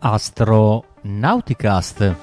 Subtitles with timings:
[0.00, 2.14] Astronauticast.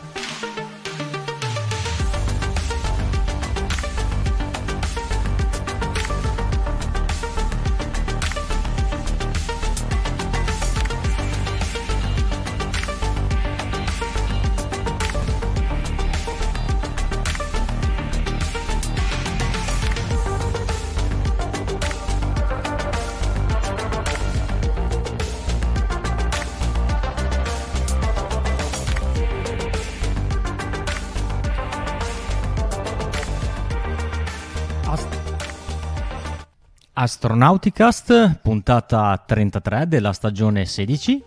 [37.35, 41.21] Astronauticast, puntata 33 della stagione 16.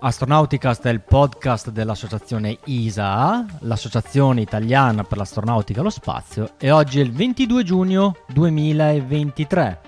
[0.00, 7.00] Astronauticast è il podcast dell'associazione ISAA, l'associazione italiana per l'astronautica e lo spazio, e oggi
[7.00, 9.80] è il 22 giugno 2023.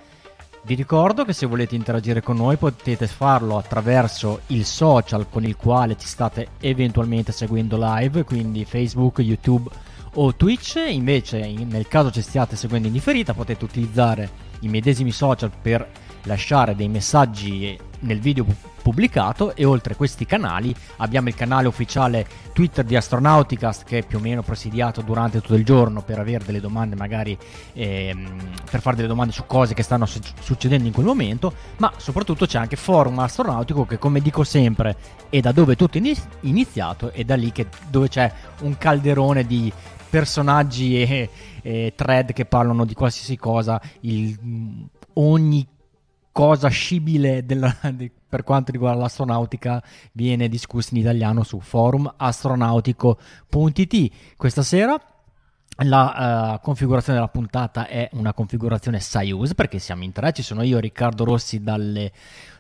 [0.63, 5.57] Vi ricordo che se volete interagire con noi potete farlo attraverso il social con il
[5.57, 9.69] quale ci state eventualmente seguendo live, quindi Facebook, YouTube
[10.15, 10.83] o Twitch.
[10.89, 15.89] Invece, nel caso ci stiate seguendo in differita, potete utilizzare i medesimi social per
[16.25, 18.45] lasciare dei messaggi nel video
[18.83, 24.19] pubblicato e oltre questi canali abbiamo il canale ufficiale Twitter di Astronauticast che è più
[24.19, 27.37] o meno presidiato durante tutto il giorno per avere delle domande magari
[27.73, 31.93] ehm, per fare delle domande su cose che stanno su- succedendo in quel momento ma
[31.97, 34.97] soprattutto c'è anche Forum Astronautico che come dico sempre
[35.31, 39.73] è da dove tutto è iniziato e da lì che, dove c'è un calderone di
[40.09, 41.31] personaggi e,
[41.63, 45.67] e thread che parlano di qualsiasi cosa, il, ogni
[46.33, 49.83] cosa scibile della, di, per quanto riguarda l'astronautica
[50.13, 54.13] viene discussa in italiano su forum astronautico.it.
[54.37, 55.01] Questa sera
[55.85, 60.63] la uh, configurazione della puntata è una configurazione Soyuz perché siamo in tre, ci sono
[60.63, 62.13] io Riccardo Rossi dalle,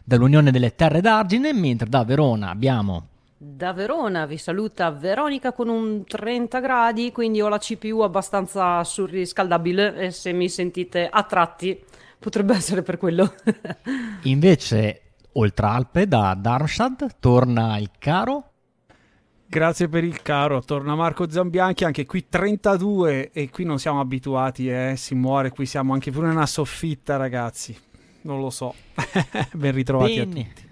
[0.05, 6.05] dall'Unione delle Terre d'Argine, mentre da Verona abbiamo da Verona vi saluta Veronica con un
[6.07, 11.79] 30 gradi, quindi ho la CPU abbastanza surriscaldabile e se mi sentite a tratti
[12.19, 13.35] potrebbe essere per quello.
[14.23, 15.03] Invece,
[15.33, 18.53] oltre Alpe, da Darmstadt torna il caro.
[19.49, 24.69] Grazie per il caro, torna Marco Zambianchi, anche qui 32 e qui non siamo abituati,
[24.69, 24.95] eh?
[24.97, 27.79] si muore, qui siamo anche pure nella soffitta ragazzi,
[28.23, 28.75] non lo so,
[29.53, 30.41] ben ritrovati Bene.
[30.41, 30.66] a tutti.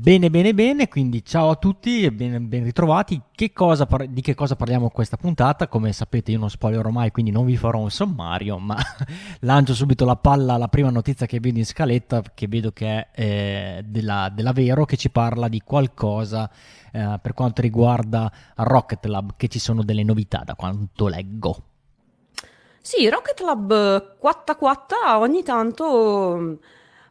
[0.00, 3.20] Bene, bene, bene, quindi ciao a tutti e ben, ben ritrovati.
[3.32, 5.66] Che par- di che cosa parliamo questa puntata?
[5.66, 8.76] Come sapete io non spoilerò mai, quindi non vi farò un sommario, ma
[9.40, 13.08] lancio subito la palla alla prima notizia che vedo in scaletta, che vedo che è
[13.12, 16.48] eh, della, della, Vero, che ci parla di qualcosa
[16.92, 21.62] eh, per quanto riguarda Rocket Lab, che ci sono delle novità da quanto leggo.
[22.80, 26.58] Sì, Rocket Lab 44 ogni tanto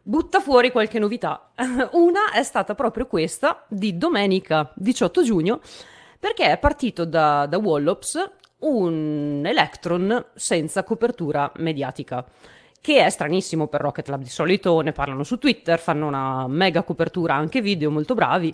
[0.07, 1.51] butta fuori qualche novità.
[1.91, 5.59] Una è stata proprio questa di domenica 18 giugno,
[6.17, 12.25] perché è partito da, da Wallops un Electron senza copertura mediatica
[12.79, 16.83] che è stranissimo per Rocket Lab di solito, ne parlano su Twitter, fanno una mega
[16.83, 18.53] copertura anche video, molto bravi.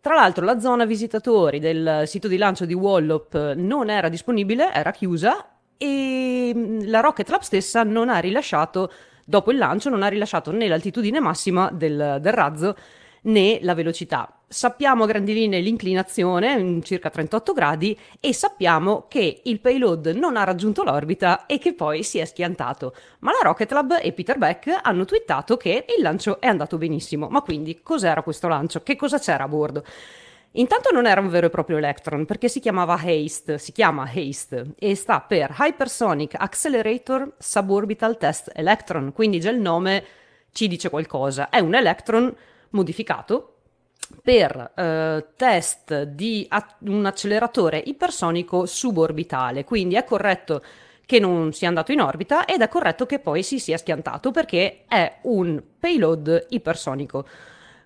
[0.00, 4.90] Tra l'altro la zona visitatori del sito di lancio di Wallop non era disponibile, era
[4.90, 8.92] chiusa e la Rocket Lab stessa non ha rilasciato
[9.24, 12.76] dopo il lancio non ha rilasciato né l'altitudine massima del, del razzo
[13.24, 14.28] né la velocità.
[14.46, 20.44] Sappiamo a grandi linee l'inclinazione, circa 38 gradi, e sappiamo che il payload non ha
[20.44, 22.94] raggiunto l'orbita e che poi si è schiantato.
[23.20, 27.28] Ma la Rocket Lab e Peter Beck hanno twittato che il lancio è andato benissimo.
[27.28, 28.82] Ma quindi cos'era questo lancio?
[28.82, 29.84] Che cosa c'era a bordo?
[30.56, 34.74] Intanto non era un vero e proprio Electron perché si chiamava HASTE, si chiama HASTE
[34.78, 40.04] e sta per Hypersonic Accelerator Suborbital Test Electron, quindi già il nome
[40.52, 41.48] ci dice qualcosa.
[41.48, 42.32] È un Electron
[42.70, 43.50] modificato
[44.22, 50.62] per eh, test di a- un acceleratore ipersonico suborbitale, quindi è corretto
[51.04, 54.84] che non sia andato in orbita ed è corretto che poi si sia schiantato perché
[54.86, 57.26] è un payload ipersonico.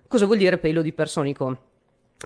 [0.07, 1.68] Cosa vuol dire payload ipersonico?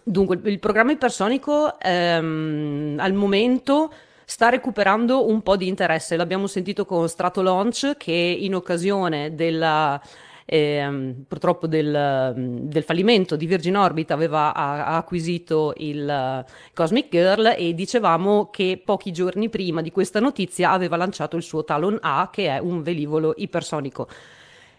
[0.02, 3.92] Dunque, il programma ipersonico ehm, al momento
[4.26, 6.16] sta recuperando un po' di interesse.
[6.16, 10.02] L'abbiamo sentito con Strato Launch che in occasione della,
[10.46, 16.44] eh, purtroppo del, del, fallimento di Virgin Orbit aveva ha, acquisito il
[16.74, 21.64] Cosmic Girl e dicevamo che pochi giorni prima di questa notizia aveva lanciato il suo
[21.64, 24.08] Talon A che è un velivolo ipersonico.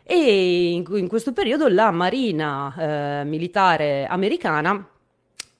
[0.02, 4.88] E in, in questo periodo la Marina eh, militare americana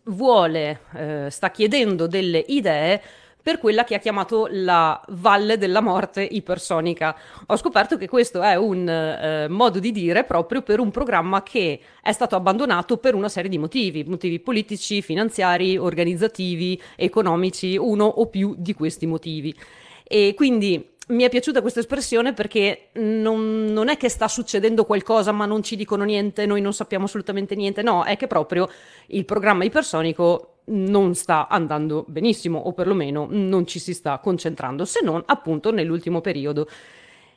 [0.04, 3.02] vuole, eh, sta chiedendo delle idee
[3.44, 7.14] per quella che ha chiamato la valle della morte ipersonica.
[7.48, 11.78] Ho scoperto che questo è un eh, modo di dire proprio per un programma che
[12.00, 18.26] è stato abbandonato per una serie di motivi, motivi politici, finanziari, organizzativi, economici, uno o
[18.28, 19.54] più di questi motivi.
[20.02, 25.32] E quindi mi è piaciuta questa espressione perché non, non, è che sta succedendo qualcosa
[25.32, 28.68] ma non ci dicono niente, noi non sappiamo assolutamente niente, no, è che proprio
[29.08, 35.00] il programma ipersonico non sta andando benissimo o perlomeno non ci si sta concentrando, se
[35.02, 36.68] non appunto nell'ultimo periodo.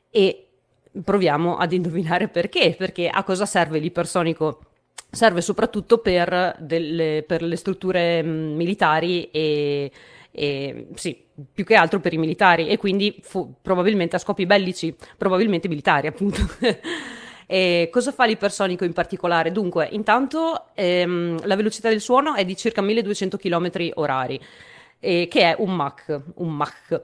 [0.10, 0.48] E
[1.04, 4.62] proviamo ad indovinare perché, perché a cosa serve l'ipersonico?
[5.10, 9.92] Serve soprattutto per, delle, per le strutture mm, militari e,
[10.32, 14.96] e sì, più che altro per i militari e quindi fu, probabilmente a scopi bellici,
[15.18, 16.40] probabilmente militari appunto.
[17.50, 19.54] E cosa fa l'ipersonico in particolare?
[19.54, 24.38] Dunque, intanto ehm, la velocità del suono è di circa 1200 km orari,
[25.00, 27.04] eh, che è un Mach, un Mach.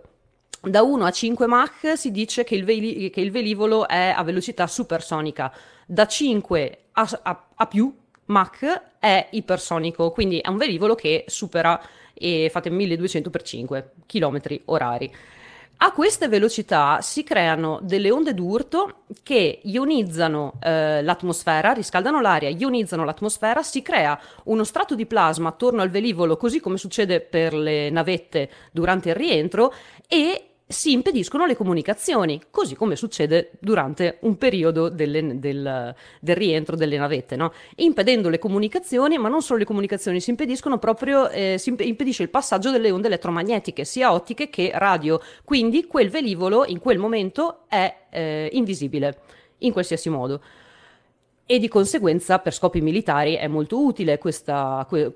[0.59, 4.21] Da 1 a 5 Mach si dice che il, veli- che il velivolo è a
[4.24, 5.50] velocità supersonica,
[5.86, 7.95] da 5 a, a, a più
[8.25, 11.81] Mach è ipersonico, quindi è un velivolo che supera
[12.13, 15.12] e fate 1200 per 5 km orari.
[15.77, 23.04] A queste velocità si creano delle onde d'urto che ionizzano eh, l'atmosfera, riscaldano l'aria, ionizzano
[23.04, 27.89] l'atmosfera, si crea uno strato di plasma attorno al velivolo, così come succede per le
[27.89, 29.74] navette durante il rientro,
[30.07, 36.75] e si impediscono le comunicazioni, così come succede durante un periodo delle, del, del, rientro
[36.75, 37.54] delle navette, no?
[37.75, 42.30] impedendo le comunicazioni, ma non solo le comunicazioni, si impediscono proprio, eh, si impedisce il
[42.30, 47.96] passaggio delle onde elettromagnetiche, sia ottiche che radio, quindi quel velivolo in quel momento è
[48.10, 49.20] eh, invisibile,
[49.60, 50.42] in qualsiasi modo
[51.46, 55.12] e di conseguenza per scopi militari è molto utile questa, que,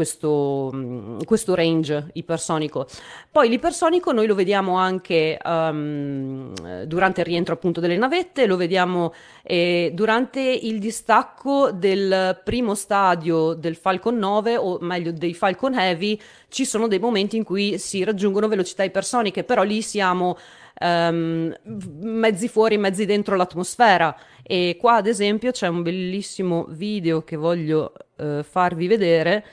[0.00, 2.86] questo, mm, questo, range ipersonico.
[3.30, 6.54] Poi l'ipersonico noi lo vediamo anche um,
[6.86, 9.12] durante il rientro appunto delle navette, lo vediamo
[9.42, 16.18] eh, durante il distacco del primo stadio del Falcon 9 o meglio dei Falcon Heavy
[16.48, 20.38] ci sono dei momenti in cui si raggiungono velocità ipersoniche, però lì siamo
[20.80, 21.54] um,
[22.00, 24.16] mezzi fuori, mezzi dentro l'atmosfera.
[24.42, 29.44] E qua, ad esempio, c'è un bellissimo video che voglio uh, farvi vedere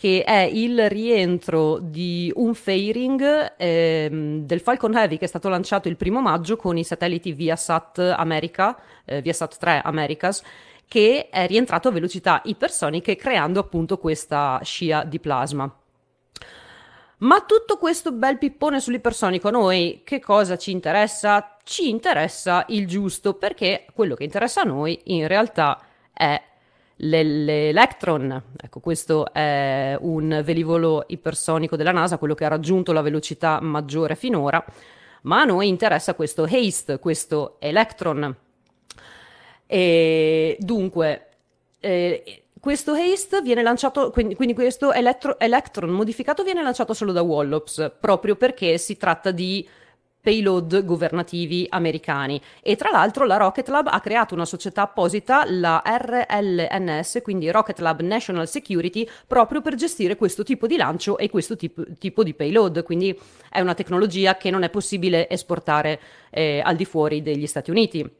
[0.00, 5.88] che è il rientro di un fairing ehm, del Falcon Heavy che è stato lanciato
[5.88, 10.42] il primo maggio con i satelliti Viasat America, eh, Viasat 3 Americas,
[10.88, 15.70] che è rientrato a velocità ipersoniche creando appunto questa scia di plasma.
[17.18, 21.58] Ma tutto questo bel pippone sull'ipersonico a noi che cosa ci interessa?
[21.62, 25.78] Ci interessa il giusto perché quello che interessa a noi in realtà
[26.10, 26.40] è
[27.02, 28.42] l'Electron.
[28.60, 34.16] Ecco, questo è un velivolo ipersonico della NASA, quello che ha raggiunto la velocità maggiore
[34.16, 34.62] finora,
[35.22, 38.36] ma a noi interessa questo HASTE, questo Electron.
[39.66, 41.26] E dunque,
[41.80, 47.22] eh, questo haste viene lanciato, quindi, quindi questo elettro, Electron modificato viene lanciato solo da
[47.22, 49.66] Wallops, proprio perché si tratta di
[50.20, 55.82] payload governativi americani e tra l'altro la Rocket Lab ha creato una società apposita, la
[55.84, 61.56] RLNS, quindi Rocket Lab National Security, proprio per gestire questo tipo di lancio e questo
[61.56, 63.18] tipo, tipo di payload, quindi
[63.50, 66.00] è una tecnologia che non è possibile esportare
[66.30, 68.19] eh, al di fuori degli Stati Uniti.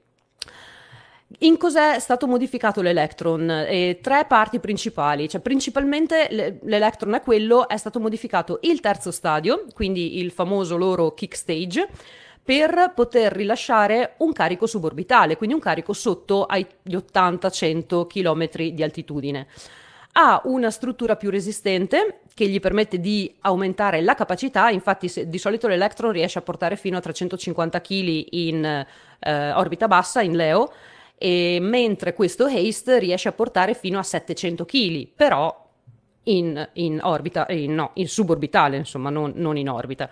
[1.39, 3.49] In cos'è stato modificato l'Electron?
[3.49, 9.67] Eh, tre parti principali, cioè principalmente l'Electron è quello, è stato modificato il terzo stadio,
[9.73, 11.89] quindi il famoso loro kick stage,
[12.43, 19.47] per poter rilasciare un carico suborbitale, quindi un carico sotto agli 80-100 km di altitudine.
[20.13, 25.39] Ha una struttura più resistente che gli permette di aumentare la capacità, infatti se, di
[25.39, 28.87] solito l'Electron riesce a portare fino a 350 kg in
[29.21, 30.73] eh, orbita bassa, in LEO,
[31.23, 35.69] e mentre questo haste riesce a portare fino a 700 kg, però
[36.23, 40.09] in, in orbita, in, no, in suborbitale, insomma, non, non, in orbita.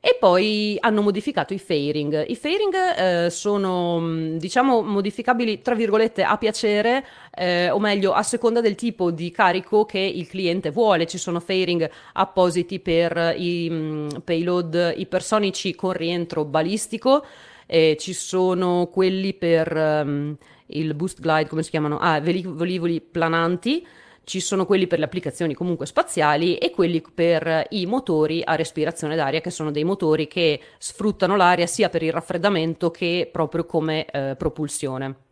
[0.00, 2.28] E poi hanno modificato i fairing.
[2.28, 8.60] I fairing eh, sono, diciamo, modificabili, tra virgolette, a piacere, eh, o meglio, a seconda
[8.60, 11.06] del tipo di carico che il cliente vuole.
[11.06, 17.24] Ci sono fairing appositi per i mh, payload ipersonici con rientro balistico,
[17.66, 21.98] eh, ci sono quelli per um, il boost glide, come si chiamano?
[21.98, 23.86] Ah, velivoli plananti,
[24.24, 29.16] ci sono quelli per le applicazioni comunque spaziali e quelli per i motori a respirazione
[29.16, 34.06] d'aria, che sono dei motori che sfruttano l'aria sia per il raffreddamento che proprio come
[34.06, 35.23] eh, propulsione.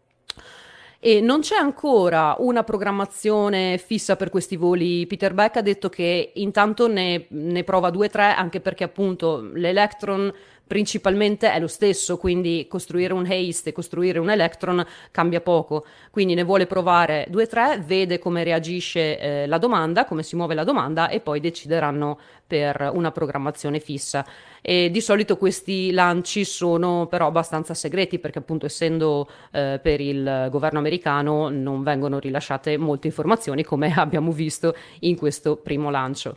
[1.04, 5.04] E non c'è ancora una programmazione fissa per questi voli.
[5.08, 9.40] Peter Beck ha detto che intanto ne, ne prova due o tre, anche perché appunto
[9.52, 10.32] l'Electron
[10.64, 15.84] principalmente è lo stesso, quindi costruire un haste e costruire un electron cambia poco.
[16.10, 20.36] Quindi ne vuole provare due o tre, vede come reagisce eh, la domanda, come si
[20.36, 22.16] muove la domanda e poi decideranno
[22.46, 24.24] per una programmazione fissa.
[24.64, 30.46] E di solito questi lanci sono però abbastanza segreti perché appunto essendo eh, per il
[30.50, 36.36] governo americano non vengono rilasciate molte informazioni come abbiamo visto in questo primo lancio.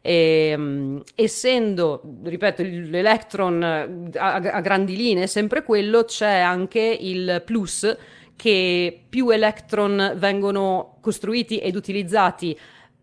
[0.00, 7.42] E, um, essendo, ripeto, l'Electron a, a grandi linee è sempre quello, c'è anche il
[7.44, 7.96] plus
[8.36, 12.56] che più Electron vengono costruiti ed utilizzati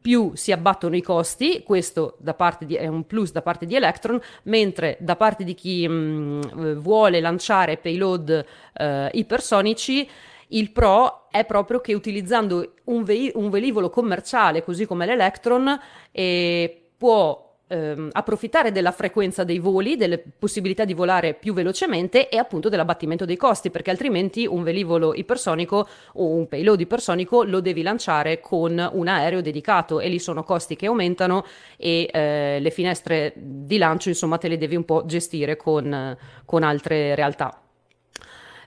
[0.03, 2.17] più si abbattono i costi, questo
[2.59, 7.21] di, è un plus da parte di Electron, mentre da parte di chi mh, vuole
[7.21, 10.09] lanciare payload eh, ipersonici
[10.49, 15.79] il pro è proprio che utilizzando un, ve- un velivolo commerciale così come l'Electron
[16.11, 17.42] eh, può
[17.73, 23.25] ehm, approfittare della frequenza dei voli, delle possibilità di volare più velocemente e appunto dell'abbattimento
[23.25, 28.89] dei costi, perché altrimenti un velivolo ipersonico o un payload ipersonico lo devi lanciare con
[28.93, 31.45] un aereo dedicato e lì sono costi che aumentano
[31.77, 36.15] e eh, le finestre di lancio insomma te le devi un po' gestire con,
[36.45, 37.62] con altre realtà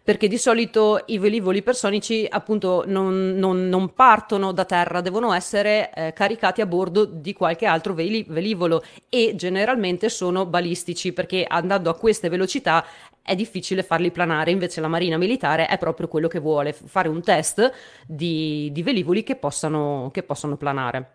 [0.07, 5.93] perché di solito i velivoli ipersonici appunto non, non, non partono da terra, devono essere
[5.93, 11.91] eh, caricati a bordo di qualche altro veli- velivolo e generalmente sono balistici perché andando
[11.91, 12.87] a queste velocità
[13.21, 17.21] è difficile farli planare, invece la Marina Militare è proprio quello che vuole, fare un
[17.21, 17.69] test
[18.07, 21.15] di, di velivoli che possano, che possano planare.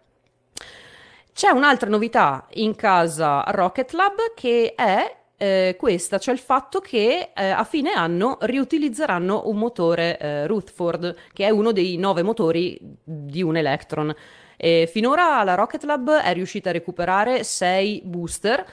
[1.34, 7.32] C'è un'altra novità in casa Rocket Lab che è eh, questa, cioè il fatto che
[7.36, 12.78] eh, a fine anno riutilizzeranno un motore eh, Rutherford, che è uno dei nove motori
[13.04, 14.14] di un Electron.
[14.56, 18.64] E finora la Rocket Lab è riuscita a recuperare sei booster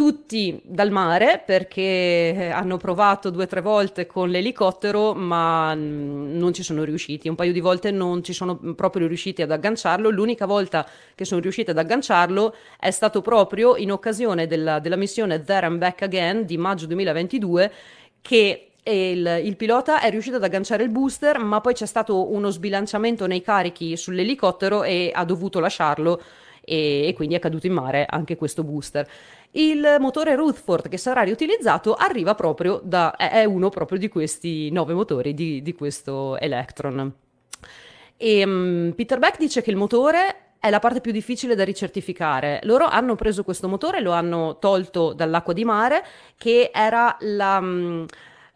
[0.00, 6.38] tutti dal mare perché eh, hanno provato due o tre volte con l'elicottero ma mm,
[6.38, 10.08] non ci sono riusciti, un paio di volte non ci sono proprio riusciti ad agganciarlo,
[10.08, 15.44] l'unica volta che sono riusciti ad agganciarlo è stato proprio in occasione della, della missione
[15.44, 17.72] There and Back Again di maggio 2022
[18.22, 22.48] che il, il, pilota è riuscito ad agganciare il booster, ma poi c'è stato uno
[22.48, 26.22] sbilanciamento nei carichi sull'elicottero e ha dovuto lasciarlo
[26.70, 29.06] e, e quindi è caduto in mare anche questo booster.
[29.52, 34.94] Il motore Rutherford che sarà riutilizzato arriva proprio da, è uno proprio di questi nove
[34.94, 37.12] motori di, di questo Electron.
[38.16, 42.60] E, um, Peter Beck dice che il motore è la parte più difficile da ricertificare.
[42.64, 46.04] Loro hanno preso questo motore, lo hanno tolto dall'acqua di mare,
[46.36, 47.60] che era la,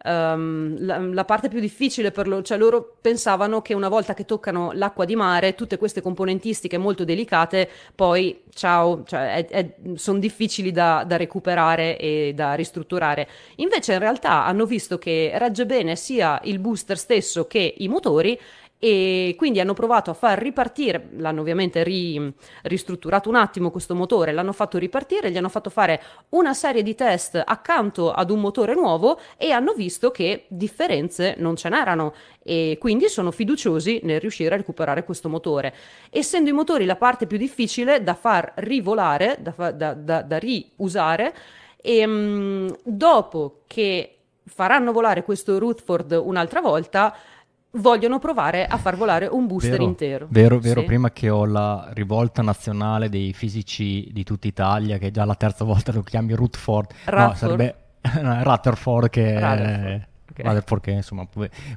[0.05, 4.25] um, la, la, parte più difficile per loro, cioè loro pensavano che una volta che
[4.25, 11.05] toccano l'acqua di mare, tutte queste componentistiche molto delicate, poi ciao, cioè sono difficili da,
[11.07, 13.29] da recuperare e da ristrutturare.
[13.57, 18.39] Invece in realtà hanno visto che regge bene sia il booster stesso che i motori
[18.85, 22.31] e quindi hanno provato a far ripartire, l'hanno ovviamente ri,
[22.65, 26.95] ristrutturato un attimo questo motore, l'hanno fatto ripartire, gli hanno fatto fare una serie di
[26.95, 32.13] test accanto ad un motore nuovo e hanno visto che differenze non ce n'erano
[32.43, 35.75] e quindi sono fiduciosi nel riuscire a recuperare questo motore.
[36.11, 41.35] Essendo i motori la parte più difficile da far rivolare, da, da, da, da riusare,
[41.81, 47.17] e, um, dopo che faranno volare questo Rutherford un'altra volta,
[47.75, 50.27] vogliono provare a far volare un booster vero, intero.
[50.29, 50.87] Vero, vero, sì.
[50.87, 55.35] prima che ho la rivolta nazionale dei fisici di tutta Italia, che è già la
[55.35, 59.35] terza volta lo chiami Rutherford, no, sarebbe Rutherford che...
[59.35, 60.47] Rutherford Okay.
[60.47, 61.29] Vale perché insomma,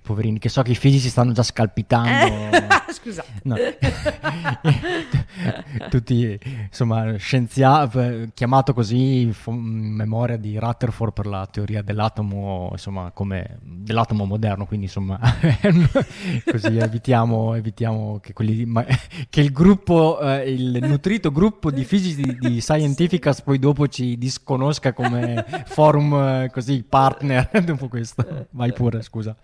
[0.01, 2.57] poverini, che so che i fisici stanno già scalpitando.
[2.98, 3.27] Scusate.
[3.44, 3.56] No.
[5.89, 6.39] Tutti,
[6.70, 14.25] insomma, scienziati, chiamato così in memoria di Rutherford per la teoria dell'atomo, insomma, come dell'atomo
[14.25, 15.20] moderno, quindi insomma,
[16.50, 18.86] così evitiamo, evitiamo che, quelli, ma,
[19.29, 24.17] che, il gruppo, eh, il nutrito gruppo di fisici di, di Scientificas poi dopo ci
[24.17, 28.48] disconosca come forum eh, così partner dopo questo.
[28.51, 29.36] Vai pure, scusa.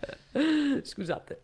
[0.82, 1.42] Scusate.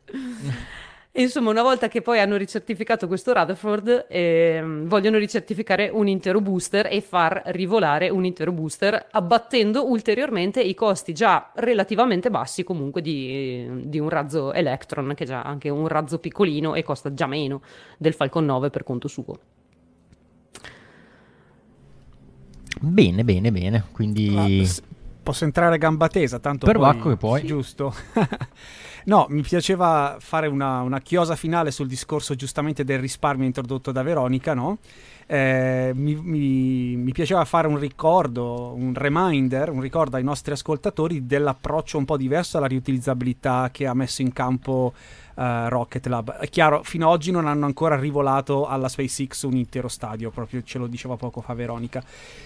[1.13, 6.87] Insomma, una volta che poi hanno ricertificato questo Rutherford, eh, vogliono ricertificare un intero booster
[6.89, 13.67] e far rivolare un intero booster, abbattendo ulteriormente i costi già relativamente bassi comunque di,
[13.85, 17.63] di un razzo Electron, che è già anche un razzo piccolino e costa già meno
[17.97, 19.39] del Falcon 9 per conto suo.
[22.81, 23.83] Bene, bene, bene.
[23.91, 24.63] Quindi
[25.23, 27.43] posso entrare a gamba tesa, tanto per poi, che puoi.
[27.43, 27.93] Giusto.
[29.06, 34.03] no, mi piaceva fare una, una, chiosa finale sul discorso giustamente del risparmio introdotto da
[34.03, 34.79] Veronica, no?
[35.31, 41.27] Eh, mi, mi, mi, piaceva fare un ricordo, un reminder, un ricordo ai nostri ascoltatori
[41.27, 44.91] dell'approccio un po' diverso alla riutilizzabilità che ha messo in campo
[45.36, 46.38] uh, Rocket Lab.
[46.38, 50.63] È chiaro, fino ad oggi non hanno ancora rivolato alla SpaceX un intero stadio, proprio
[50.63, 52.03] ce lo diceva poco fa Veronica.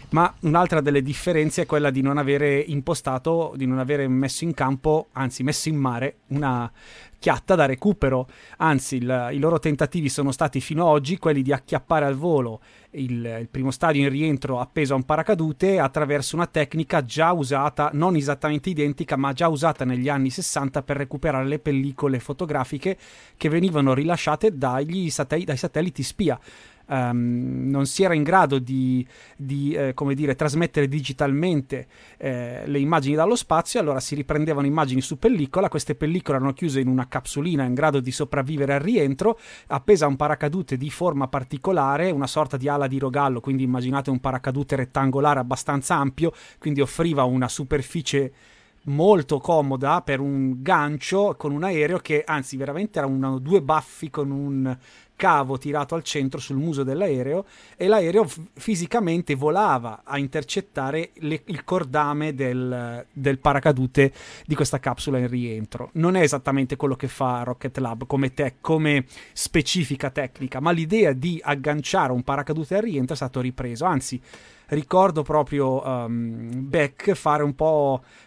[0.10, 4.54] Ma un'altra delle differenze è quella di non avere impostato, di non avere messo in
[4.54, 6.70] campo, anzi messo in mare, una
[7.24, 8.28] chiatta da recupero.
[8.58, 12.60] Anzi, il, i loro tentativi sono stati fino ad oggi quelli di acchiappare al volo
[12.92, 17.92] il, il, primo stadio in rientro appeso a un paracadute attraverso una tecnica già usata,
[17.94, 22.98] non esattamente identica, ma già usata negli anni 60 per recuperare le pellicole fotografiche
[23.38, 26.38] che venivano rilasciate dagli dai satelliti spia
[26.88, 31.88] um, non si era in grado di, di eh, come dire, trasmettere digitalmente
[32.18, 36.80] eh, le immagini dallo spazio, allora si riprendevano immagini su pellicola, queste pellicole erano chiuse
[36.80, 41.28] in una capsulina in grado di sopravvivere al rientro, appesa a un paracadute di forma
[41.28, 46.82] particolare, una sorta di ala di rogallo, quindi immaginate un paracadute rettangolare abbastanza ampio, quindi
[46.82, 48.32] offriva una superficie
[48.86, 54.10] molto comoda per un gancio con un aereo che anzi veramente era una, due baffi
[54.10, 54.78] con un
[55.24, 57.46] cavo tirato al centro sul muso dell'aereo
[57.78, 64.12] e l'aereo f- fisicamente volava a intercettare le- il cordame del, del, paracadute
[64.46, 65.92] di questa capsula in rientro.
[65.94, 71.14] Non è esattamente quello che fa Rocket Lab come, te- come specifica tecnica, ma l'idea
[71.14, 74.22] di agganciare un paracadute al rientro è stato ripreso, anzi
[74.68, 77.14] ricordo proprio um, Beck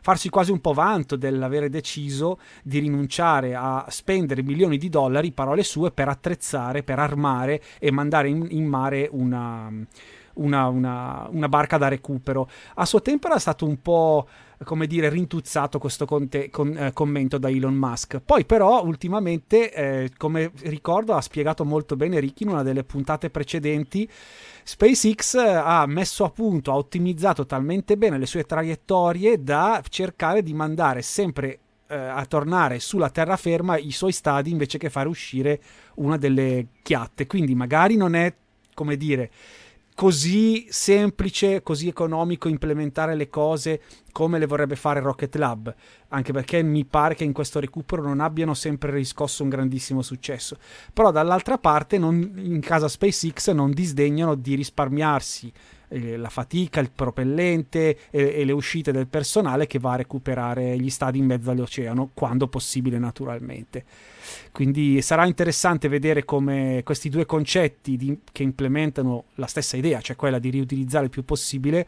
[0.00, 5.62] farsi quasi un po' vanto dell'avere deciso di rinunciare a spendere milioni di dollari, parole
[5.62, 9.70] sue, per attrezzare, per armare e mandare in, in mare una,
[10.34, 12.48] una, una, una, barca da recupero.
[12.74, 14.26] A suo tempo era stato un po'
[14.64, 18.20] come dire, rintuzzato questo conte- con, eh, commento da Elon Musk.
[18.20, 23.30] Poi, però, ultimamente, eh, come ricordo, ha spiegato molto bene Ricky in una delle puntate
[23.30, 24.08] precedenti
[24.68, 30.42] SpaceX eh, ha messo a punto, ha ottimizzato talmente bene le sue traiettorie da cercare
[30.42, 35.60] di mandare sempre eh, a tornare sulla terraferma i suoi stadi invece che fare uscire
[35.96, 37.28] una delle chiatte.
[37.28, 38.34] Quindi magari non è,
[38.74, 39.30] come dire,
[39.96, 43.80] così semplice, così economico implementare le cose
[44.12, 45.74] come le vorrebbe fare Rocket Lab,
[46.08, 50.58] anche perché mi pare che in questo recupero non abbiano sempre riscosso un grandissimo successo.
[50.92, 55.50] Però dall'altra parte non, in casa SpaceX non disdegnano di risparmiarsi
[55.88, 60.78] eh, la fatica, il propellente e, e, le uscite del personale che va a recuperare
[60.78, 63.84] gli stadi in mezzo all'oceano quando possibile naturalmente.
[64.52, 70.16] Quindi sarà interessante vedere come questi due concetti di, che implementano la stessa idea, cioè
[70.16, 71.86] quella di riutilizzare il più possibile,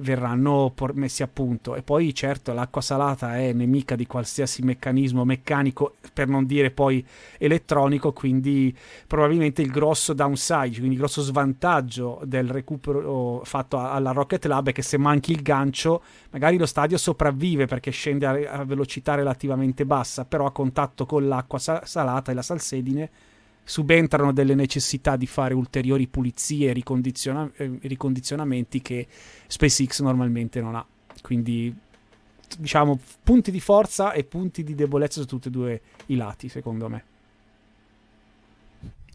[0.00, 1.74] verranno por- messi a punto.
[1.76, 7.04] E poi, certo, l'acqua salata è nemica di qualsiasi meccanismo meccanico, per non dire poi
[7.38, 8.74] elettronico, quindi
[9.06, 14.72] probabilmente il grosso downside, quindi il grosso svantaggio del recupero fatto alla Rocket Lab è
[14.72, 19.84] che se manchi il gancio, magari lo stadio sopravvive perché scende a, a velocità relativamente
[19.84, 23.10] bassa, però a contatto con l'acqua sa- salata e la salsedine
[23.62, 29.06] subentrano delle necessità di fare ulteriori pulizie e ricondiziona- eh, ricondizionamenti che
[29.46, 30.84] SpaceX normalmente non ha.
[31.22, 31.74] Quindi
[32.58, 36.88] diciamo punti di forza e punti di debolezza su tutti e due i lati, secondo
[36.88, 37.04] me.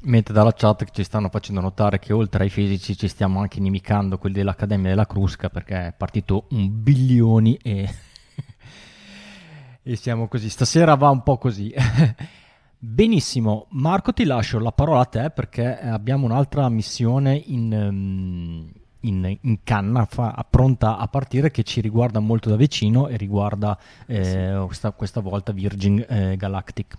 [0.04, 4.19] Mentre dalla chat ci stanno facendo notare che oltre ai fisici ci stiamo anche inimicando
[4.19, 7.89] quelli dell'Accademia della Crusca perché è partito un bilioni e,
[9.82, 10.47] e siamo così.
[10.47, 11.73] Stasera va un po' così.
[12.78, 19.38] Benissimo, Marco ti lascio la parola a te perché abbiamo un'altra missione in, ehm, in,
[19.42, 24.62] in canna fa, pronta a partire che ci riguarda molto da vicino e riguarda eh,
[24.66, 26.98] questa, questa, volta Virgin eh, Galactic.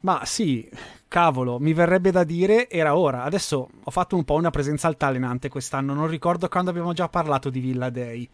[0.00, 0.68] Ma sì,
[1.08, 3.24] cavolo, mi verrebbe da dire era ora.
[3.24, 7.50] Adesso ho fatto un po' una presenza altalenante quest'anno, non ricordo quando abbiamo già parlato
[7.50, 8.28] di Villa Day.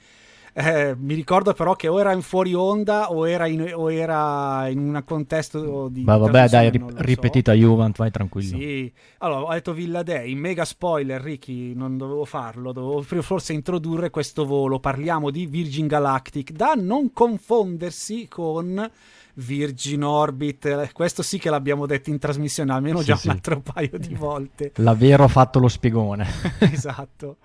[0.56, 4.68] Eh, mi ricordo però che o era in fuori onda o era in, o era
[4.68, 6.04] in un contesto di...
[6.04, 7.58] Ma vabbè dai, rip- ripetita so.
[7.58, 8.56] Juvent, vai tranquillo.
[8.56, 14.10] Sì, allora ho detto Villa Day, mega spoiler Ricky, non dovevo farlo, dovevo forse introdurre
[14.10, 18.90] questo volo, parliamo di Virgin Galactic, da non confondersi con...
[19.36, 23.26] Virgin Orbit, questo sì che l'abbiamo detto in trasmissione almeno sì, già sì.
[23.26, 24.70] un altro paio di volte.
[24.76, 26.24] L'avvero fatto lo spiegone.
[26.60, 27.38] esatto.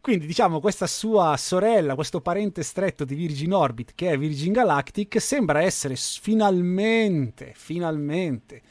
[0.00, 5.20] Quindi diciamo questa sua sorella, questo parente stretto di Virgin Orbit che è Virgin Galactic,
[5.20, 8.62] sembra essere finalmente, finalmente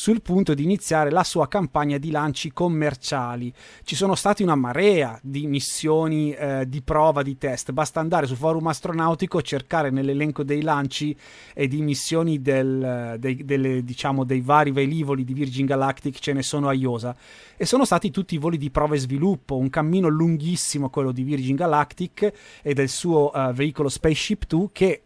[0.00, 3.52] sul punto di iniziare la sua campagna di lanci commerciali.
[3.82, 7.70] Ci sono stati una marea di missioni eh, di prova, di test.
[7.72, 11.14] Basta andare sul forum astronautico, cercare nell'elenco dei lanci
[11.52, 16.42] e di missioni del, dei, delle, diciamo, dei vari velivoli di Virgin Galactic, ce ne
[16.42, 17.14] sono a Iosa.
[17.54, 21.56] E sono stati tutti voli di prova e sviluppo, un cammino lunghissimo quello di Virgin
[21.56, 22.32] Galactic
[22.62, 25.02] e del suo uh, veicolo Spaceship 2 che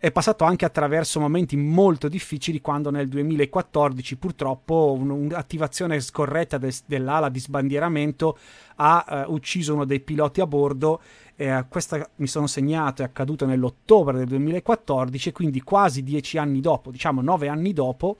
[0.00, 7.28] è passato anche attraverso momenti molto difficili quando nel 2014 purtroppo un'attivazione scorretta de- dell'ala
[7.28, 8.38] di sbandieramento
[8.76, 11.00] ha uh, ucciso uno dei piloti a bordo.
[11.34, 16.90] Eh, questa mi sono segnato è accaduto nell'ottobre del 2014 quindi quasi dieci anni dopo
[16.90, 18.16] diciamo nove anni dopo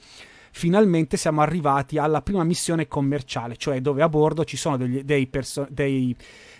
[0.53, 5.27] finalmente siamo arrivati alla prima missione commerciale cioè dove a bordo ci sono degli, dei,
[5.27, 6.17] perso- dei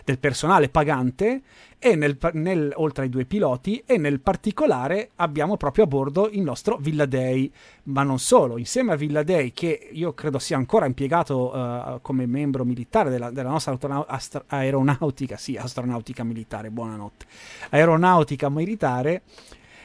[0.09, 1.43] del personale pagante
[1.79, 6.41] e nel, nel, oltre ai due piloti e nel particolare abbiamo proprio a bordo il
[6.41, 7.53] nostro Villa Day
[7.85, 12.25] ma non solo insieme a Villa Day che io credo sia ancora impiegato uh, come
[12.25, 17.27] membro militare della, della nostra astro- aeronautica sì astronautica militare buonanotte
[17.69, 19.23] aeronautica militare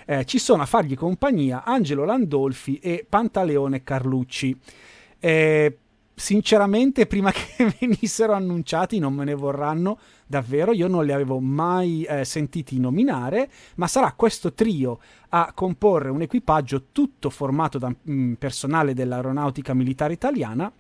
[0.06, 4.58] eh, ci sono a fargli compagnia Angelo Landolfi e Pantaleone Carlucci.
[5.18, 5.78] Eh,
[6.16, 10.74] sinceramente prima che venissero annunciati non me ne vorranno davvero.
[10.74, 15.00] Io non li avevo mai eh, sentiti nominare ma sarà questo trio
[15.30, 20.72] a comporre un equipaggio tutto formato da mh, mm, personale dell'aeronautica militare italiana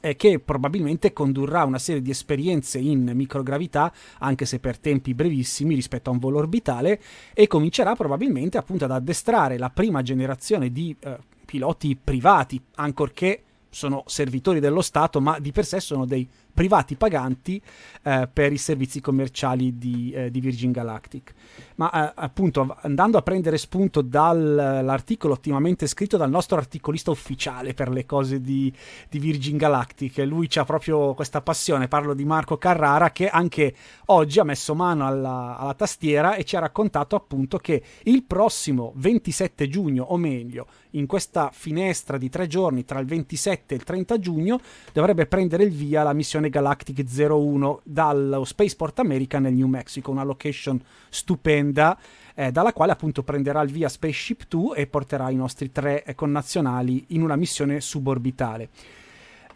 [0.00, 5.74] eh, che probabilmente condurrà una serie di esperienze in microgravità, anche se per tempi brevissimi
[5.74, 7.00] rispetto a un volo orbitale,
[7.34, 14.02] e comincerà probabilmente appunto ad addestrare la prima generazione di eh, piloti privati, ancorché sono
[14.06, 17.60] servitori dello Stato, ma di per sé sono dei privati paganti
[18.02, 21.32] eh, per i servizi commerciali di, eh, di Virgin Galactic.
[21.76, 27.88] Ma eh, appunto andando a prendere spunto dall'articolo ottimamente scritto dal nostro articolista ufficiale per
[27.88, 28.72] le cose di,
[29.08, 33.74] di Virgin Galactic, lui ha proprio questa passione, parlo di Marco Carrara che anche
[34.06, 38.92] oggi ha messo mano alla, alla tastiera e ci ha raccontato appunto che il prossimo
[38.96, 43.84] 27 giugno, o meglio, in questa finestra di tre giorni tra il 27 e il
[43.84, 44.60] 30 giugno,
[44.92, 50.22] dovrebbe prendere il via la missione Galactic 01 dallo Spaceport America nel New Mexico, una
[50.22, 51.98] location stupenda
[52.34, 56.14] eh, dalla quale appunto prenderà il via Spaceship 2 e porterà i nostri tre eh,
[56.14, 58.68] connazionali in una missione suborbitale.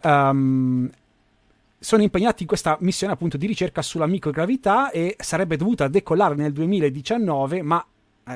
[0.03, 0.89] Um,
[1.79, 6.51] sono impegnati in questa missione appunto di ricerca sulla microgravità e sarebbe dovuta decollare nel
[6.51, 7.85] 2019, ma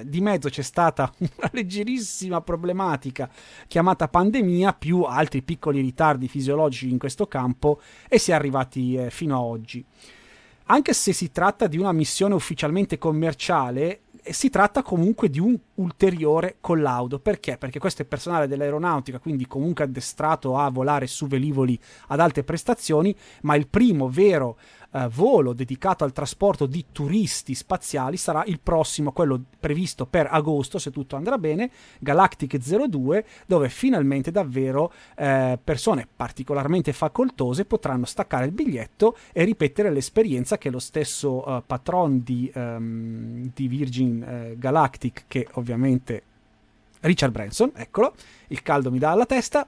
[0.04, 3.30] di mezzo c'è stata una leggerissima problematica
[3.68, 9.10] chiamata pandemia più altri piccoli ritardi fisiologici in questo campo e si è arrivati eh,
[9.10, 9.84] fino a oggi.
[10.72, 15.58] Anche se si tratta di una missione ufficialmente commerciale, eh, si tratta comunque di un
[15.80, 17.20] ulteriore collaudo.
[17.20, 17.58] Perché?
[17.58, 23.16] Perché questo è personale dell'aeronautica, quindi comunque addestrato a volare su velivoli ad alte prestazioni,
[23.42, 24.58] ma il primo vero
[24.92, 30.80] eh, volo dedicato al trasporto di turisti spaziali sarà il prossimo, quello previsto per agosto,
[30.80, 38.46] se tutto andrà bene, Galactic 02, dove finalmente davvero eh, persone particolarmente facoltose potranno staccare
[38.46, 44.58] il biglietto e ripetere l'esperienza che lo stesso uh, patron di, um, di Virgin uh,
[44.58, 45.69] Galactic, che ovviamente
[47.02, 48.14] Richard Branson, eccolo,
[48.48, 49.68] il caldo mi dà alla testa,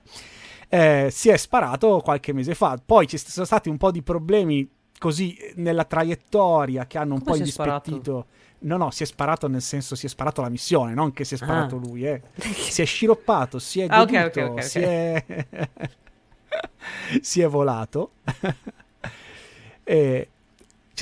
[0.68, 2.80] eh, si è sparato qualche mese fa.
[2.84, 7.32] Poi ci sono stati un po' di problemi così nella traiettoria che hanno un Come
[7.32, 8.26] po' indispettito.
[8.60, 11.34] No, no, si è sparato nel senso si è sparato la missione, non che si
[11.34, 11.80] è sparato ah.
[11.80, 12.22] lui, eh.
[12.36, 15.26] Si è sciroppato, si è ah, okay, okay, okay, si, è...
[17.22, 18.12] si è volato.
[19.84, 20.30] e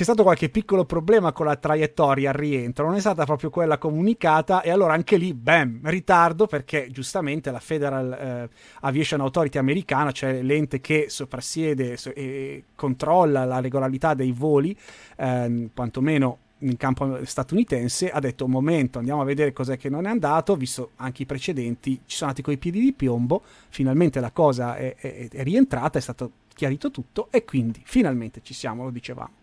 [0.00, 3.76] c'è stato qualche piccolo problema con la traiettoria al rientro, non è stata proprio quella
[3.76, 8.48] comunicata e allora anche lì, bam, ritardo perché giustamente la Federal eh,
[8.80, 14.74] Aviation Authority americana, cioè l'ente che soprassiede e controlla la regolarità dei voli,
[15.16, 20.06] eh, quantomeno in campo statunitense, ha detto un momento, andiamo a vedere cos'è che non
[20.06, 24.30] è andato, visto anche i precedenti, ci sono andati coi piedi di piombo, finalmente la
[24.30, 28.90] cosa è, è, è rientrata, è stato chiarito tutto e quindi finalmente ci siamo, lo
[28.90, 29.39] dicevamo.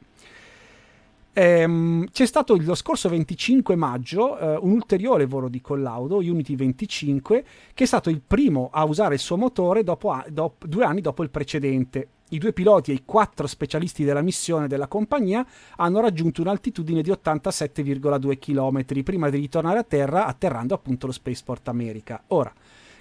[1.40, 7.46] Ehm, c'è stato lo scorso 25 maggio eh, un ulteriore volo di collaudo, Unity 25,
[7.76, 11.00] che è stato il primo a usare il suo motore dopo, a, dopo, due anni
[11.00, 12.08] dopo il precedente.
[12.30, 15.46] I due piloti e i quattro specialisti della missione della compagnia
[15.76, 21.68] hanno raggiunto un'altitudine di 87,2 km prima di ritornare a terra, atterrando appunto lo Spaceport
[21.68, 22.24] America.
[22.30, 22.52] Ora,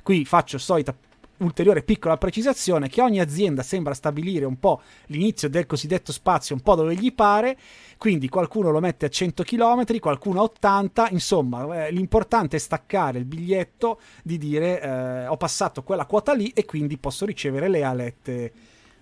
[0.02, 0.94] qui faccio solita
[1.38, 6.60] ulteriore piccola precisazione che ogni azienda sembra stabilire un po' l'inizio del cosiddetto spazio un
[6.60, 7.56] po' dove gli pare,
[7.98, 13.18] quindi qualcuno lo mette a 100 km, qualcuno a 80, insomma eh, l'importante è staccare
[13.18, 17.82] il biglietto di dire eh, ho passato quella quota lì e quindi posso ricevere le
[17.82, 18.52] alette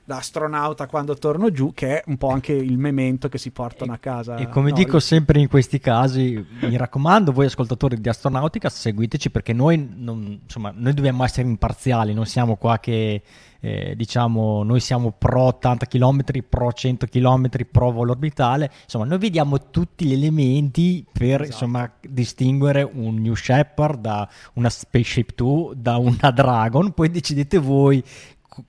[0.04, 3.92] da astronauta quando torno giù, che è un po' anche il memento che si portano
[3.92, 4.36] a casa.
[4.36, 9.30] E come no, dico sempre in questi casi, mi raccomando, voi ascoltatori di Astronautica, seguiteci
[9.30, 13.22] perché noi, non, insomma, noi dobbiamo essere imparziali, non siamo qua che
[13.64, 19.16] eh, diciamo noi siamo pro 80 km, pro 100 km, pro volo orbitale, insomma noi
[19.16, 21.46] vediamo tutti gli elementi per esatto.
[21.46, 28.04] insomma, distinguere un New Shepard da una Spaceship 2, da una Dragon, poi decidete voi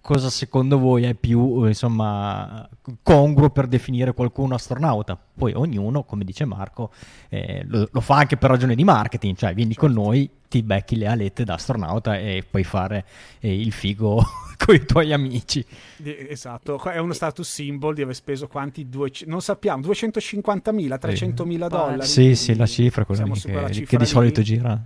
[0.02, 2.68] cosa secondo voi è più insomma,
[3.04, 5.18] congruo per definire qualcuno astronauta.
[5.36, 6.92] Poi ognuno, come dice Marco,
[7.30, 9.88] eh, lo, lo, fa anche per ragioni di marketing, cioè vieni certo.
[9.88, 13.06] con noi, ti becchi le alette da astronauta e puoi fare
[13.40, 14.24] eh, il figo
[14.58, 15.64] con i tuoi amici.
[16.02, 18.88] Esatto, è uno status symbol di aver speso quanti?
[18.90, 22.06] Due, non sappiamo, 250.000, 300.000 dollari?
[22.06, 24.82] Sì, sì, la cifra, quella lì, che, che, di solito gira.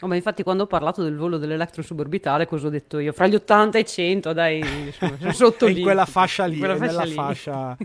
[0.00, 3.12] Oh, ma infatti quando ho parlato del volo dell'elettro suborbitale cosa ho detto io?
[3.12, 5.78] Fra gli 80 e i 100, dai, insomma, sotto lì.
[5.78, 7.14] in quella fascia lì, in quella fascia lì.
[7.14, 7.76] fascia...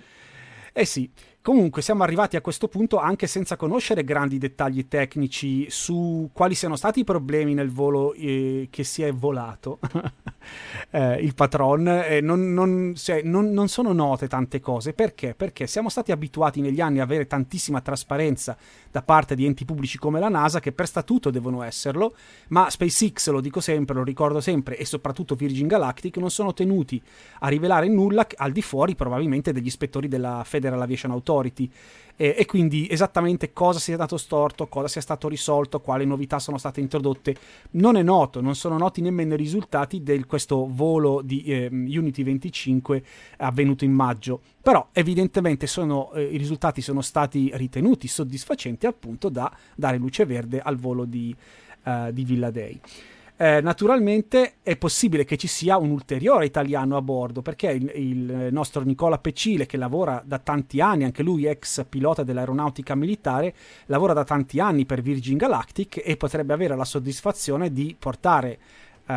[0.73, 1.09] Eh sì,
[1.43, 6.77] Comunque siamo arrivati a questo punto anche senza conoscere grandi dettagli tecnici su quali siano
[6.77, 9.79] stati i problemi nel volo eh, che si è volato
[10.91, 11.85] eh, il patron.
[11.85, 14.93] Eh, non, non, cioè, non, non, sono note tante cose.
[14.93, 15.35] Perché?
[15.35, 18.55] Perché siamo stati abituati negli anni a avere tantissima trasparenza
[18.89, 22.15] da parte di enti pubblici come la NASA, che per statuto devono esserlo,
[22.49, 27.01] ma SpaceX, lo dico sempre, lo ricordo sempre, e soprattutto Virgin Galactic non sono tenuti
[27.39, 31.69] a rivelare nulla al di fuori probabilmente degli ispettori della Federal Aviation Authority Authority
[32.15, 36.59] e, e, quindi esattamente cosa sia stato storto, cosa sia stato risolto, quali novità sono
[36.59, 37.35] state introdotte,
[37.71, 42.23] non è noto, non sono noti nemmeno i risultati di questo volo di eh, Unity
[42.23, 43.03] 25
[43.37, 49.29] avvenuto in maggio, però evidentemente sono, eh, i risultati sono stati ritenuti soddisfacenti al punto
[49.29, 51.35] da dare luce verde al volo di,
[51.85, 52.79] uh, di Villa Day.
[53.43, 58.47] Eh, naturalmente è possibile che ci sia un ulteriore italiano a bordo perché il, il,
[58.53, 63.53] nostro Nicola Pecile che lavora da tanti anni, anche lui ex pilota dell'aeronautica militare,
[63.87, 68.59] lavora da tanti anni per Virgin Galactic e potrebbe avere la soddisfazione di portare
[69.07, 69.13] eh,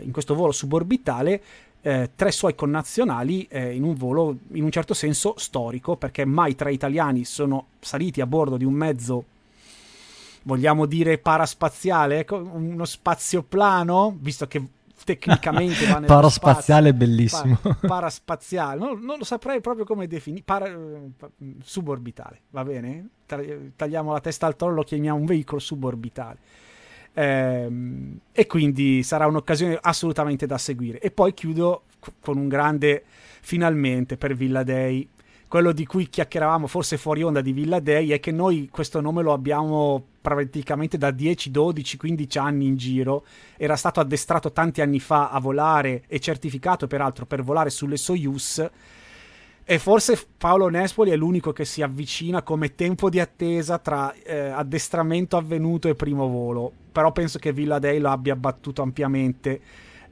[0.00, 1.42] in questo volo suborbitale
[1.82, 6.54] eh, tre suoi connazionali eh, in un volo in un certo senso storico perché mai
[6.54, 9.24] tre italiani sono saliti a bordo di un mezzo
[10.46, 14.64] vogliamo dire paraspaziale, ecco, uno spazioplano, visto che
[15.04, 17.06] tecnicamente va nel paraspaziale spazio.
[17.06, 17.58] bellissimo.
[17.60, 18.78] Pa- paraspaziale.
[18.78, 20.44] Non, non, lo saprei proprio come definire.
[20.44, 20.72] Para-
[21.62, 23.08] suborbitale va bene?
[23.76, 26.38] Tagliamo la testa al toro lo chiamiamo un veicolo suborbitale.
[27.14, 31.00] Ehm, e quindi sarà un'occasione assolutamente da seguire.
[31.00, 31.82] E poi chiudo
[32.20, 33.04] con un grande
[33.40, 35.08] finalmente per Villa Day
[35.48, 39.22] quello di cui chiacchieravamo forse fuori onda di Villa Day è che noi questo nome
[39.22, 43.24] lo abbiamo praticamente da 10, 12, 15 anni in giro.
[43.56, 48.70] Era stato addestrato tanti anni fa a volare e certificato peraltro per volare sulle Soyuz.
[49.68, 54.48] E forse Paolo Nespoli è l'unico che si avvicina come tempo di attesa tra eh,
[54.48, 56.72] addestramento avvenuto e primo volo.
[56.90, 59.60] Però penso che Villa Day lo abbia battuto ampiamente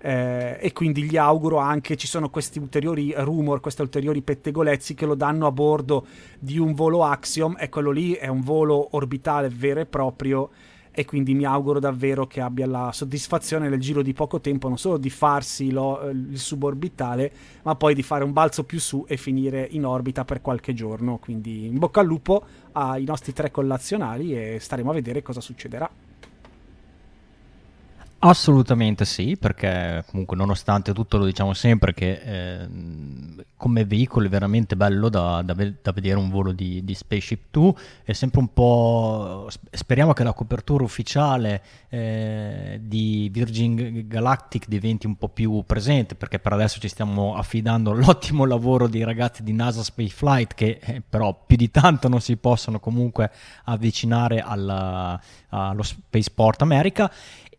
[0.06, 5.06] eh, e quindi gli auguro anche ci sono questi ulteriori rumor, questi ulteriori pettegolezzi che
[5.06, 6.04] lo danno a bordo
[6.38, 7.56] di un volo Axiom.
[7.58, 10.50] E quello lì è un volo orbitale vero e proprio.
[10.90, 14.76] E quindi mi auguro davvero che abbia la soddisfazione nel giro di poco tempo non
[14.76, 19.04] solo di farsi lo, eh, il suborbitale ma poi di fare un balzo più su
[19.08, 21.16] e finire in orbita per qualche giorno.
[21.16, 25.90] Quindi in bocca al lupo ai nostri tre collazionali e staremo a vedere cosa succederà
[28.26, 32.68] Assolutamente sì, perché comunque nonostante tutto lo diciamo sempre che eh,
[33.54, 37.74] come veicolo è veramente bello da, da, da vedere un volo di, di, Spaceship 2,
[38.02, 39.50] è sempre un po'...
[39.70, 46.38] speriamo che la copertura ufficiale eh, di Virgin Galactic diventi un po' più presente, perché
[46.38, 51.38] per adesso ci stiamo affidando all'ottimo lavoro dei ragazzi di NASA Spaceflight che eh, però
[51.46, 53.30] più di tanto non si possono comunque
[53.64, 57.10] avvicinare alla, allo Spaceport America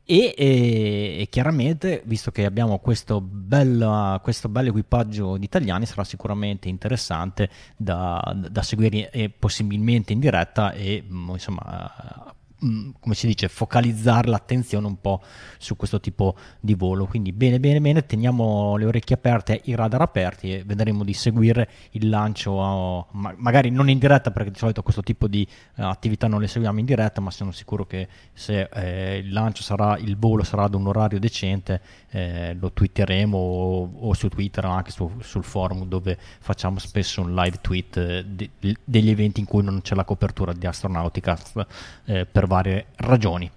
[0.06, 6.04] e, e, e, chiaramente, visto che abbiamo questo bel, questo bel equipaggio di italiani, sarà
[6.04, 13.50] sicuramente interessante da, da seguire possibilmente in diretta e mm, insomma Mm, come si dice,
[13.50, 15.22] focalizzare l'attenzione un po'
[15.58, 17.06] su questo tipo di volo.
[17.06, 21.70] Quindi bene, bene, bene, teniamo le orecchie aperte, i radar aperti e vedremo di seguire
[21.92, 26.28] il lancio, ma- magari non in diretta perché di solito questo tipo di uh, attività
[26.28, 30.16] non le seguiamo in diretta, ma sono sicuro che se eh, il lancio sarà, il
[30.18, 34.92] volo sarà ad un orario decente, eh, lo twitteremo o, o, su Twitter o anche
[34.92, 39.62] su, sul forum dove facciamo spesso un live tweet eh, de- degli eventi in cui
[39.62, 41.38] non c'è la copertura di Astronautica
[42.06, 43.50] eh, per varie ragioni.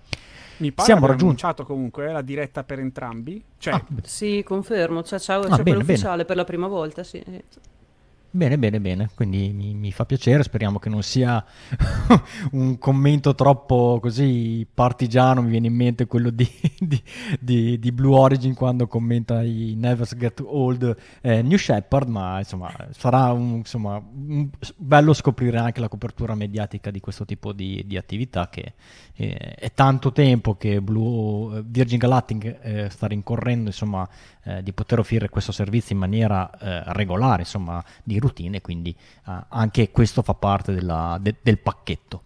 [0.59, 3.43] Mi pare Siamo raggiunti comunque eh, la diretta per entrambi.
[3.59, 3.75] Cioè...
[3.75, 5.03] Ah, sì, confermo.
[5.03, 6.25] Cioè, ciao, ah, c'è bene, ufficiale bene.
[6.25, 7.05] per la prima volta.
[7.05, 7.23] Sì.
[8.31, 11.43] Bene, bene, bene, quindi mi, mi, fa piacere, speriamo che non sia
[12.53, 16.47] un commento troppo così partigiano, mi viene in mente quello di,
[16.79, 17.03] di,
[17.41, 22.71] di, di Blue Origin quando commenta i Never Get Old eh, New Shepard, ma insomma
[22.91, 28.51] sarà un, insomma, un bello scoprire anche la copertura mediatica di questo tipo di, attività
[28.51, 28.75] che
[29.15, 34.07] eh, è tanto tempo che Blue, Virgin Galactic eh, sta rincorrendo insomma
[34.49, 39.45] eh, di poter offrire questo servizio in maniera eh, regolare, insomma, di routine, quindi eh,
[39.49, 42.23] anche questo fa parte della, de, del pacchetto.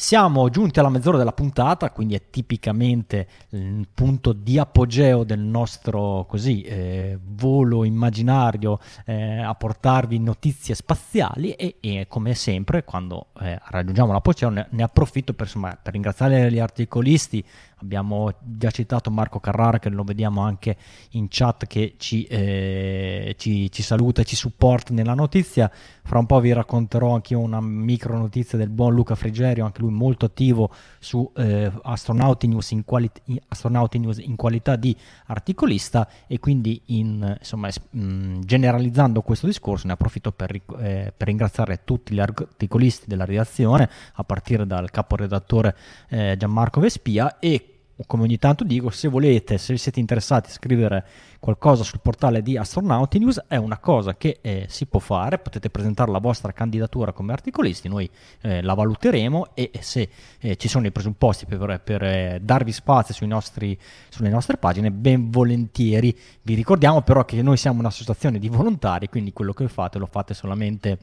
[0.00, 6.24] Siamo giunti alla mezz'ora della puntata, quindi è tipicamente il punto di apogeo del nostro
[6.26, 13.60] così, eh, volo immaginario eh, a portarvi notizie spaziali e, e come sempre quando eh,
[13.62, 17.44] raggiungiamo l'apogeo ne, ne approfitto per, insomma, per ringraziare gli articolisti
[17.82, 20.76] Abbiamo già citato Marco Carrara che lo vediamo anche
[21.10, 25.70] in chat che ci, eh, ci, ci saluta e ci supporta nella notizia.
[26.02, 29.80] Fra un po' vi racconterò anche io una micro notizia del buon Luca Frigerio, anche
[29.80, 33.10] lui molto attivo su eh, Astronauti, News in quali-
[33.48, 34.94] Astronauti News in qualità di
[35.26, 41.26] articolista e quindi in, insomma, mh, mm, generalizzando questo discorso ne approfitto per, eh, per,
[41.26, 45.76] ringraziare tutti gli articolisti della redazione a partire dal caporedattore
[46.08, 47.69] eh, Gianmarco Vespia e
[48.06, 51.06] come ogni tanto dico, se volete, se siete interessati a scrivere
[51.38, 55.70] qualcosa sul portale di Astronauti News, è una cosa che eh, si può fare, potete
[55.70, 58.08] presentare la vostra candidatura come articolisti, noi
[58.42, 60.08] eh, la valuteremo e se
[60.38, 65.30] eh, ci sono i presupposti per, per eh, darvi spazio nostri, sulle nostre pagine, ben
[65.30, 66.16] volentieri.
[66.42, 70.34] Vi ricordiamo però che noi siamo un'associazione di volontari, quindi quello che fate lo fate
[70.34, 70.98] solamente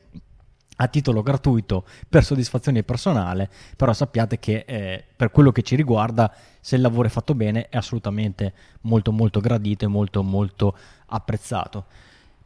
[0.78, 6.34] a titolo gratuito per soddisfazione personale, però sappiate che eh, per quello che ci riguarda,
[6.60, 10.76] se il lavoro è fatto bene, è assolutamente molto molto gradito e molto molto
[11.08, 11.86] apprezzato.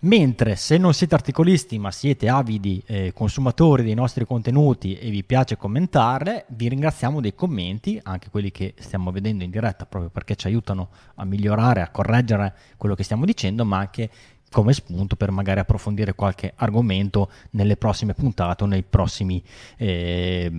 [0.03, 5.23] Mentre se non siete articolisti ma siete avidi eh, consumatori dei nostri contenuti e vi
[5.23, 10.35] piace commentare, vi ringraziamo dei commenti, anche quelli che stiamo vedendo in diretta, proprio perché
[10.35, 14.09] ci aiutano a migliorare, a correggere quello che stiamo dicendo, ma anche
[14.51, 19.41] come spunto per magari approfondire qualche argomento nelle prossime puntate o nei prossimi
[19.77, 20.51] eh,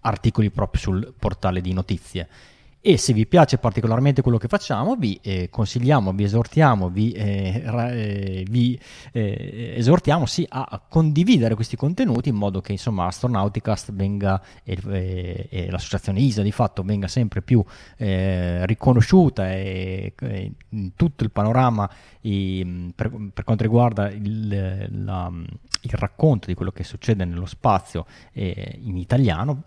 [0.00, 2.28] articoli proprio sul portale di notizie
[2.84, 7.62] e se vi piace particolarmente quello che facciamo vi eh, consigliamo, vi esortiamo, vi, eh,
[7.64, 8.78] eh, vi
[9.12, 15.70] eh, esortiamo sì, a condividere questi contenuti in modo che insomma Astronauticast venga e, e
[15.70, 17.64] l'associazione ISA di fatto venga sempre più
[17.98, 21.88] eh, riconosciuta e, e, in tutto il panorama
[22.22, 25.30] i, per, per, quanto riguarda il, la,
[25.82, 29.62] il, racconto di quello che succede nello spazio eh, in italiano.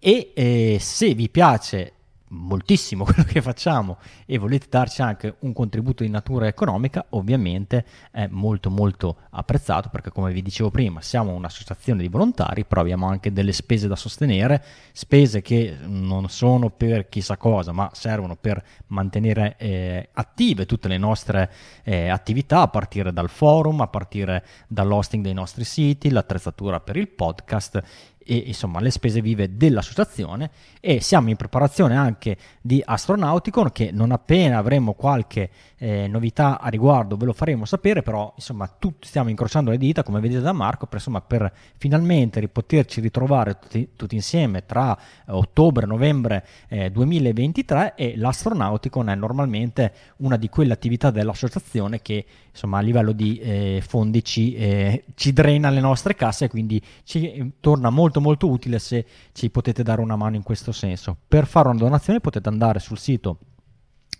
[0.00, 1.94] E se vi piace
[2.30, 8.26] moltissimo quello che facciamo e volete darci anche un contributo di natura economica, ovviamente è
[8.30, 13.32] molto molto apprezzato perché come vi dicevo prima siamo un'associazione di volontari, però abbiamo anche
[13.32, 19.56] delle spese da sostenere, spese che non sono per chissà cosa, ma servono per mantenere
[19.58, 21.50] eh, attive tutte le nostre
[21.84, 27.08] eh, attività a partire dal forum, a partire dall'hosting dei nostri siti, l'attrezzatura per il
[27.08, 27.82] podcast
[28.30, 34.12] e insomma le spese vive dell'associazione e siamo in preparazione anche di Astronauticon che non
[34.12, 39.30] appena avremo qualche eh, novità a riguardo ve lo faremo sapere però insomma tutti stiamo
[39.30, 44.14] incrociando le dita come vedete da Marco per, insomma, per finalmente poterci ritrovare tutti, tutti
[44.14, 44.96] insieme tra
[45.28, 52.26] ottobre e novembre eh, 2023 e l'Astronauticon è normalmente una di quelle attività dell'associazione che
[52.58, 57.30] insomma a livello di eh, fondi ci, eh, ci drena le nostre casse quindi ci
[57.30, 61.16] eh, torna molto molto molto utile se ci potete dare una mano in questo senso.
[61.26, 63.38] Per fare una donazione potete andare sul sito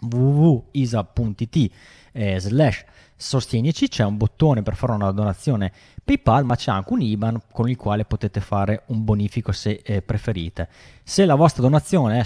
[0.01, 1.71] www.isa.it
[2.13, 2.85] eh, slash
[3.21, 5.73] Sostienici, c'è un bottone per fare una donazione
[6.05, 10.03] PayPal, ma c'è anche un IBAN con il quale potete fare un bonifico se eh,
[10.03, 10.69] preferite.
[11.03, 12.25] Se la vostra donazione è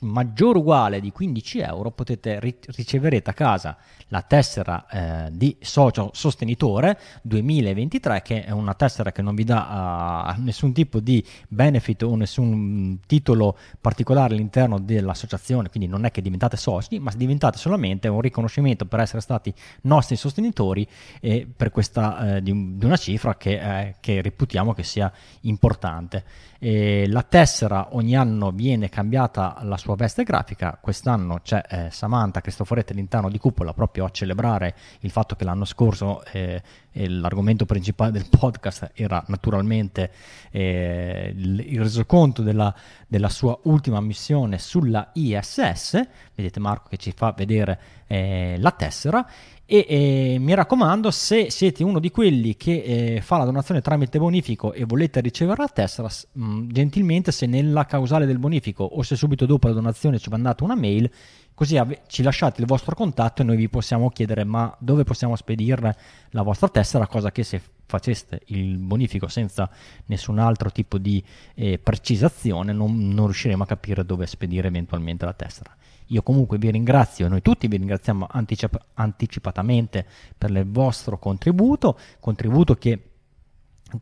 [0.00, 3.76] maggiore o uguale di 15 euro, potete ri- riceverete a casa
[4.08, 10.34] la tessera eh, di socio sostenitore 2023, che è una tessera che non vi dà
[10.36, 16.20] uh, nessun tipo di benefit o nessun titolo particolare all'interno dell'associazione, quindi non è che
[16.20, 20.86] diventate soci, ma diventate solamente un riconoscimento per essere stati nostri sostenitori
[21.20, 25.12] e per questa eh, di, di, una cifra che, eh, che reputiamo che sia
[25.42, 26.50] importante.
[26.62, 32.92] La tessera ogni anno viene cambiata la sua veste grafica, quest'anno c'è eh, Samantha Cristoforetti
[32.92, 36.62] all'interno di Cupola proprio a celebrare il fatto che l'anno scorso eh,
[36.92, 40.10] l'argomento principale del podcast era naturalmente
[40.50, 42.74] eh, il, il, resoconto della,
[43.06, 49.26] della, sua ultima missione sulla ISS, vedete Marco che ci fa vedere eh, la tessera
[49.72, 54.18] e eh, mi raccomando se siete uno di quelli che eh, fa la donazione tramite
[54.18, 59.00] bonifico e volete ricevere la tessera mh, mm, gentilmente se nella causale del bonifico o
[59.00, 61.10] se subito dopo la donazione ci mandate una mail
[61.54, 65.36] così ave- ci lasciate il vostro contatto e noi vi possiamo chiedere ma dove possiamo
[65.36, 65.96] spedire
[66.32, 67.06] la vostra tessera?
[67.06, 69.70] Cosa che se faceste il bonifico senza
[70.04, 75.32] nessun altro tipo di eh, precisazione non, non riusciremo a capire dove spedire eventualmente la
[75.32, 75.74] tessera
[76.12, 80.06] io comunque vi ringrazio, noi tutti vi ringraziamo anticip- anticipatamente
[80.36, 83.12] per il vostro contributo, contributo che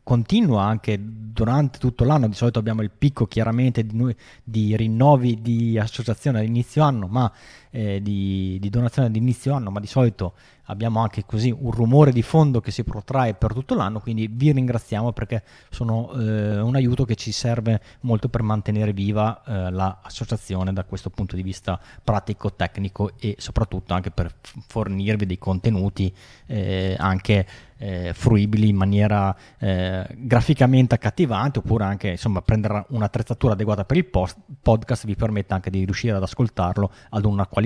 [0.03, 5.41] continua anche durante tutto l'anno, di solito abbiamo il picco chiaramente di, noi, di rinnovi
[5.41, 7.31] di associazione all'inizio anno, ma
[7.71, 12.13] eh, di, di, donazione ad inizio anno, ma di solito abbiamo anche così un rumore
[12.13, 16.75] di fondo che si protrae per tutto l'anno, quindi vi ringraziamo perché sono eh, un
[16.77, 21.81] aiuto che ci serve molto per mantenere viva eh, l'associazione da questo punto di vista
[22.03, 24.33] pratico, tecnico e soprattutto anche per
[24.67, 26.15] fornirvi dei contenuti
[26.47, 27.47] eh, anche
[27.81, 34.05] eh, fruibili in maniera eh, graficamente accattivante oppure anche insomma prendere un'attrezzatura adeguata per il
[34.05, 37.60] post- podcast vi permette anche di riuscire ad ascoltarlo ad una qualità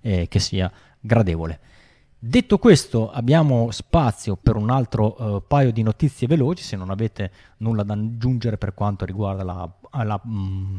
[0.00, 0.70] eh, che sia
[1.00, 1.60] gradevole.
[2.22, 7.30] Detto questo, abbiamo spazio per un altro uh, paio di notizie veloci, se non avete
[7.58, 9.66] nulla da aggiungere per quanto riguarda la...
[10.04, 10.76] la, mm,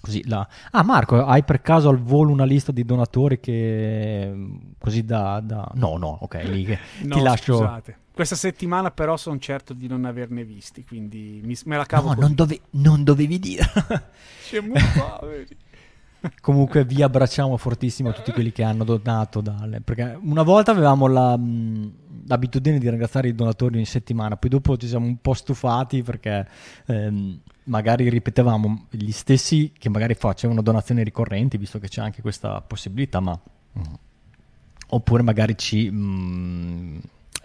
[0.00, 0.44] così, la...
[0.72, 4.32] Ah Marco, hai per caso al volo una lista di donatori che...
[4.34, 5.38] Mm, così da...
[5.38, 5.70] da...
[5.74, 6.66] No, no, ok, lì
[7.04, 7.54] no, ti lascio...
[7.54, 7.98] Scusate.
[8.12, 12.20] Questa settimana però sono certo di non averne visti, quindi mi, me la cavo No,
[12.20, 12.62] non, dove...
[12.70, 13.64] non, dovevi dire.
[14.40, 14.72] Siamo
[15.20, 15.56] poveri.
[16.40, 19.40] Comunque vi abbracciamo fortissimo a tutti quelli che hanno donato.
[19.40, 21.92] Dalle, perché una volta avevamo la, mh,
[22.26, 26.46] l'abitudine di ringraziare i donatori ogni settimana, poi dopo ci siamo un po' stufati perché
[26.86, 32.60] ehm, magari ripetevamo gli stessi che magari facevano donazioni ricorrenti, visto che c'è anche questa
[32.60, 33.38] possibilità, ma...
[33.72, 33.82] Mh.
[34.92, 35.88] Oppure magari ci...
[35.88, 37.00] Mh,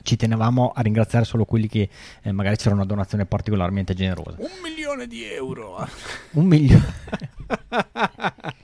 [0.05, 1.89] ci tenevamo a ringraziare solo quelli che
[2.21, 4.37] eh, magari c'era una donazione particolarmente generosa.
[4.37, 5.87] Un milione di euro!
[6.33, 6.93] Un milione.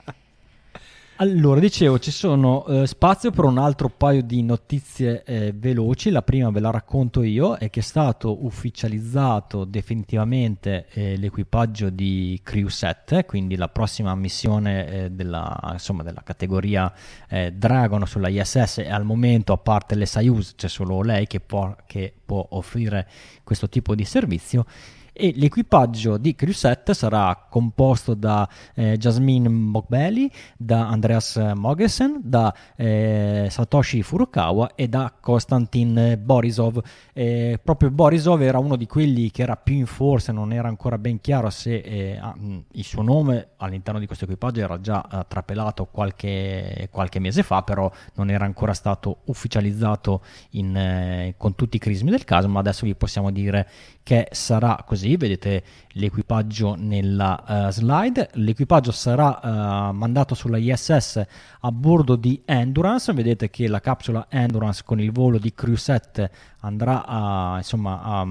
[1.22, 6.10] Allora, dicevo, ci sono eh, spazio per un altro paio di notizie eh, veloci.
[6.10, 12.40] La prima ve la racconto io, è che è stato ufficializzato definitivamente eh, l'equipaggio di
[12.42, 16.92] Crew 7, quindi la prossima missione eh, della, insomma, della, categoria
[17.28, 21.38] eh, Dragon sulla ISS e al momento, a parte le Soyuz, c'è solo lei che
[21.38, 23.08] può, che può offrire
[23.44, 24.66] questo tipo di servizio
[25.12, 32.54] e l'equipaggio di Crew 7 sarà composto da eh, Jasmine Mogbeli, da Andreas Mogesen, da
[32.76, 36.82] eh, Satoshi Furukawa e da Konstantin Borisov.
[37.12, 40.98] Eh, proprio Borisov era uno di quelli che era più in forza, non era ancora
[40.98, 42.34] ben chiaro se eh, ah,
[42.72, 47.62] il suo nome all'interno di questo equipaggio era già eh, trapelato qualche, qualche, mese fa,
[47.62, 52.60] però non era ancora stato ufficializzato in, eh, con tutti i crismi del caso, ma
[52.60, 53.68] adesso vi possiamo dire
[54.02, 61.24] che sarà così, vedete l'equipaggio nella uh, slide, l'equipaggio sarà uh, mandato sulla ISS
[61.60, 66.30] a bordo di Endurance, vedete che la capsula Endurance con il volo di Crew 7
[66.60, 68.26] andrà a, insomma, a,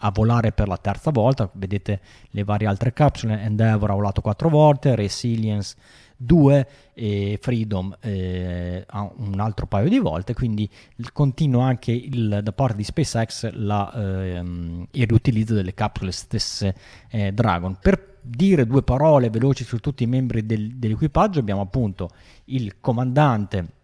[0.00, 2.00] a, volare per la terza volta, vedete
[2.30, 5.76] le varie altre capsule, Endeavour ha volato quattro volte, Resilience
[6.16, 8.86] 2 e Freedom eh,
[9.16, 10.68] un altro paio di volte, quindi
[11.12, 16.74] continua anche il, da parte di SpaceX la, ehm, il riutilizzo delle capsule stesse
[17.10, 17.76] eh, Dragon.
[17.80, 22.10] Per dire due parole veloci su tutti i membri del, dell'equipaggio abbiamo appunto
[22.46, 23.74] il comandante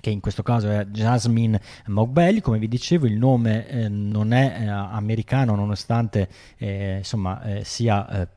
[0.00, 4.58] che in questo caso è Jasmine Mogbelli, come vi dicevo il nome eh, non è
[4.60, 8.28] eh, americano nonostante eh, insomma, eh, sia eh,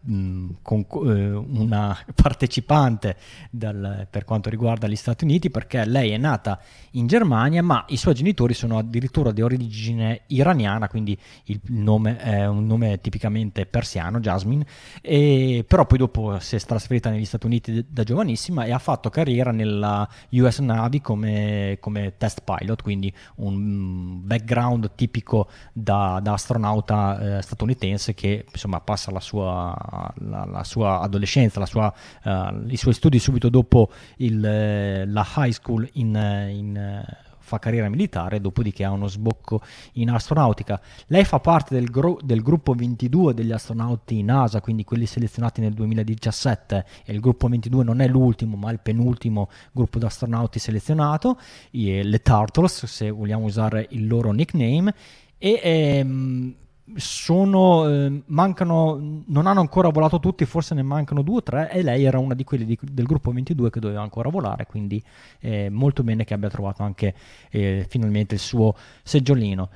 [0.61, 3.15] con, eh, una partecipante
[3.49, 6.59] dal, per quanto riguarda gli Stati Uniti perché lei è nata
[6.91, 12.45] in Germania ma i suoi genitori sono addirittura di origine iraniana quindi il nome è
[12.47, 14.65] un nome tipicamente persiano, Jasmine,
[15.01, 19.09] e, però poi dopo si è trasferita negli Stati Uniti da giovanissima e ha fatto
[19.09, 27.37] carriera nella US Navy come come, test pilot, quindi un background tipico da, da astronauta
[27.37, 29.75] eh, statunitense che insomma passa la sua,
[30.15, 31.93] la, la sua adolescenza, sua,
[32.23, 36.15] uh, i suoi studi subito dopo il, eh, la high school in,
[36.49, 37.03] in
[37.51, 39.61] fa carriera militare, dopodiché ha uno sbocco
[39.93, 40.79] in astronautica.
[41.07, 45.73] Lei fa parte del, gro- del, gruppo 22 degli astronauti NASA, quindi quelli selezionati nel
[45.73, 51.37] 2017, e il gruppo 22 non è l'ultimo, ma il penultimo gruppo di astronauti selezionato,
[51.71, 54.93] le Turtles, se vogliamo usare il loro nickname,
[55.37, 56.55] e ehm,
[56.95, 61.81] sono, eh, mancano, non hanno ancora volato tutti, forse ne mancano due o tre e
[61.81, 65.01] lei era una di quelli di, del gruppo 22 che doveva ancora volare, quindi
[65.39, 67.13] eh, molto bene che abbia trovato anche
[67.49, 69.69] eh, finalmente il suo seggiolino.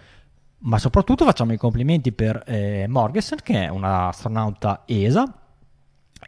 [0.60, 5.45] Ma soprattutto facciamo i complimenti per eh, Morgensen che è un'astronauta ESA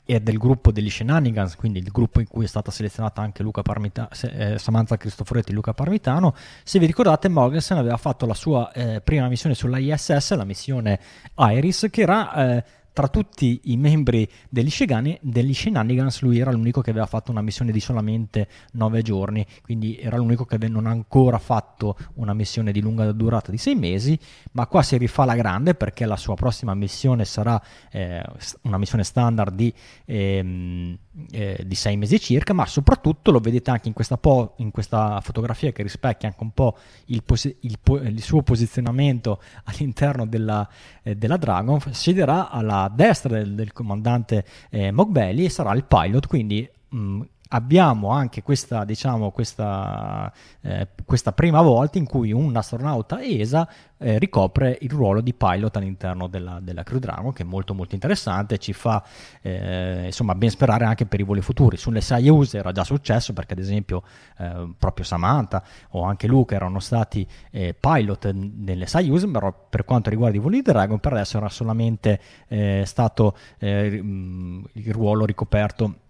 [0.05, 3.61] e del gruppo degli Shenanigans, quindi il gruppo in cui è stata selezionata anche Luca
[3.61, 6.33] Parmita- eh, Samantha Cristoforetti e Luca Parmitano.
[6.63, 10.99] Se vi ricordate, Morgensen aveva fatto la sua eh, prima missione sulla ISS, la missione
[11.35, 12.63] Iris, che era eh,
[12.97, 17.43] tra tutti i membri degli, Shegani, degli Shenanigans lui era l'unico che aveva fatto una
[17.43, 22.71] missione di solamente 9 giorni, quindi era l'unico che non ha ancora fatto una missione
[22.71, 24.17] di lunga durata di 6 mesi,
[24.53, 28.23] ma qua si rifà la grande perché la sua prossima missione sarà eh,
[28.63, 29.71] una missione standard di...
[30.05, 30.97] Ehm,
[31.31, 35.19] eh, di sei mesi circa, ma soprattutto lo vedete anche in questa, po- in questa
[35.21, 40.67] fotografia che rispecchia anche un po' il, posi- il, po- il suo posizionamento all'interno della,
[41.03, 46.27] eh, della, Dragon, siederà alla destra del, del comandante eh, Mogbelli e sarà il pilot,
[46.27, 50.31] quindi mh, abbiamo anche questa, diciamo, questa,
[50.61, 53.67] eh, questa, prima volta in cui un astronauta ESA
[53.97, 57.95] eh, ricopre il ruolo di pilot all'interno della, della Crew Dragon, che è molto molto
[57.95, 59.03] interessante, ci fa
[59.41, 61.77] eh, insomma ben sperare anche per i voli futuri.
[61.77, 64.03] Sulle Soyuz era già successo perché ad esempio
[64.37, 70.09] eh, proprio Samantha o anche Luca erano stati eh, pilot nelle Soyuz, però per quanto
[70.09, 76.06] riguarda i voli di Dragon per adesso era solamente eh, stato il ruolo ricoperto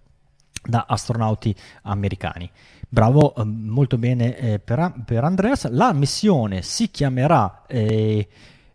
[0.68, 2.50] da astronauti americani.
[2.90, 5.70] Bravo, eh, molto bene eh, per, per, Andreas.
[5.70, 8.28] La missione si chiamerà eh,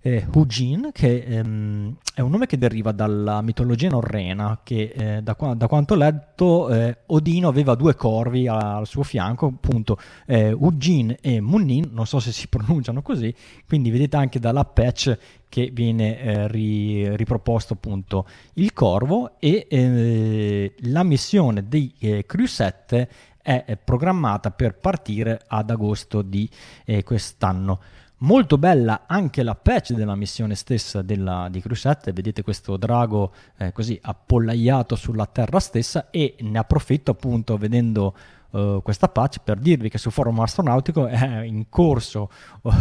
[0.05, 5.37] eh, Hujin, che ehm, è un nome che deriva dalla mitologia norrena, che eh, da,
[5.55, 9.97] da, quanto ho letto eh, Odino aveva due corvi al suo fianco, appunto
[10.27, 13.33] eh, Ujin e Munnin, non so se si pronunciano così,
[13.67, 15.17] quindi vedete anche dalla patch
[15.49, 22.47] che viene eh, ri, riproposto appunto il corvo e eh, la missione di eh, Crew
[22.47, 23.09] 7
[23.43, 26.49] è programmata per partire ad agosto di
[26.85, 27.81] eh, quest'anno.
[28.23, 33.73] Molto bella anche la patch della missione stessa della, di Crusette, vedete questo drago eh,
[33.73, 38.15] così appollaiato sulla terra stessa e ne approfitto appunto vedendo
[38.53, 42.31] uh, questa patch per dirvi che su Forum Astronautico è in corso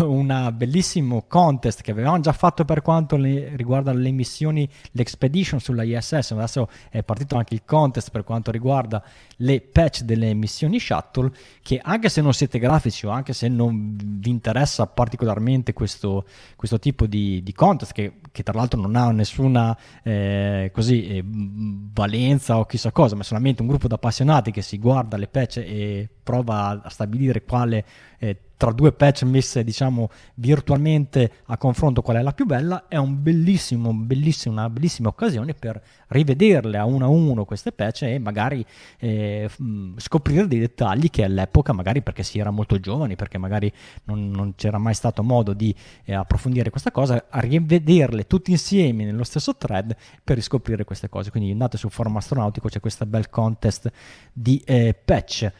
[0.01, 5.83] un bellissimo contest che avevamo già fatto per quanto le, riguarda le missioni, l'expedition sulla
[5.83, 9.03] ISS, adesso è partito anche il contest per quanto riguarda
[9.37, 13.95] le patch delle missioni shuttle che anche se non siete grafici o anche se non
[13.97, 19.11] vi interessa particolarmente questo, questo tipo di, di contest che, che, tra l'altro non ha
[19.11, 24.61] nessuna eh, così, eh, valenza o chissà cosa ma solamente un gruppo di appassionati che
[24.61, 27.85] si guarda le patch e prova a stabilire quale
[28.21, 32.95] eh, tra due patch messe diciamo virtualmente a confronto qual è la più bella è
[32.95, 38.19] un bellissimo, bellissimo, una bellissima occasione per rivederle a uno a uno queste patch e
[38.19, 38.63] magari
[38.99, 39.49] eh,
[39.95, 44.53] scoprire dei dettagli che all'epoca magari perché si era molto giovani perché magari non, non
[44.53, 49.55] c'era mai stato modo di eh, approfondire questa cosa a rivederle tutti insieme nello stesso
[49.55, 51.31] thread per riscoprire queste cose.
[51.31, 53.91] Quindi andate sul forum astronautico c'è questa bel contest
[54.31, 55.51] di eh, patch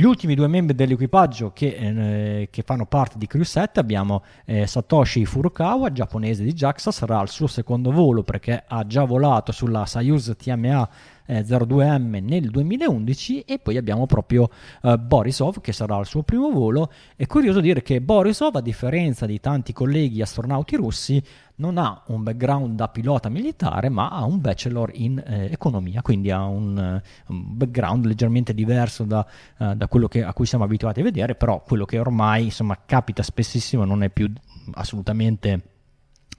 [0.00, 4.66] gli ultimi due membri dell'equipaggio che, eh, che fanno parte di Crew 7 abbiamo eh,
[4.66, 9.84] Satoshi Furukawa, giapponese di JAXA, sarà al suo secondo volo perché ha già volato sulla
[9.84, 10.88] Soyuz TMA
[11.30, 14.50] eh, 02M nel 2011 e poi abbiamo proprio
[14.82, 16.90] eh, Borisov che sarà il suo primo volo.
[17.14, 21.22] È curioso dire che Borisov, a differenza di tanti colleghi astronauti russi,
[21.56, 26.30] non ha un background da pilota militare, ma ha un bachelor in eh, economia, quindi
[26.30, 29.24] ha un, eh, un, background leggermente diverso da,
[29.58, 32.78] uh, da quello che, a cui siamo abituati a vedere, però quello che ormai insomma,
[32.84, 34.32] capita spessissimo non è più
[34.72, 35.62] assolutamente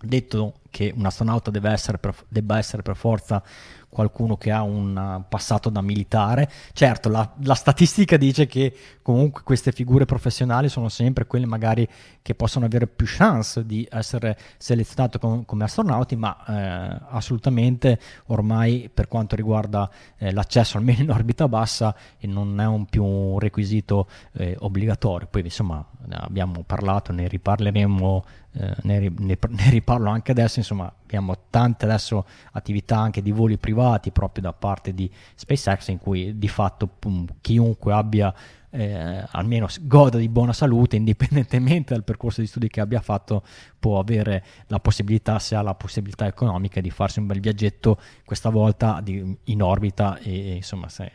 [0.02, 3.44] detto che un astronauta essere per, debba essere per forza
[3.92, 6.50] qualcuno che ha un passato da militare.
[6.72, 11.86] Certo, la, la, statistica dice che comunque queste figure professionali sono sempre quelle magari
[12.22, 18.90] che possono avere più chance di essere selezionate com- come astronauti, ma eh, assolutamente ormai
[18.92, 24.08] per quanto riguarda eh, l'accesso almeno in orbita bassa non è un più un requisito
[24.34, 25.28] eh, obbligatorio.
[25.30, 31.36] Poi insomma abbiamo parlato, ne riparleremo, eh, ne, ne, ne riparlo anche adesso, insomma abbiamo
[31.50, 36.48] tante adesso attività anche di voli privati proprio da parte di SpaceX in cui di
[36.48, 38.34] fatto pum, chiunque abbia
[38.72, 43.44] eh, almeno goda di buona salute indipendentemente dal percorso di studi che abbia fatto
[43.78, 48.50] può avere la possibilità se ha la possibilità economica di farsi un bel viaggetto questa
[48.50, 51.12] volta di, in orbita e insomma se,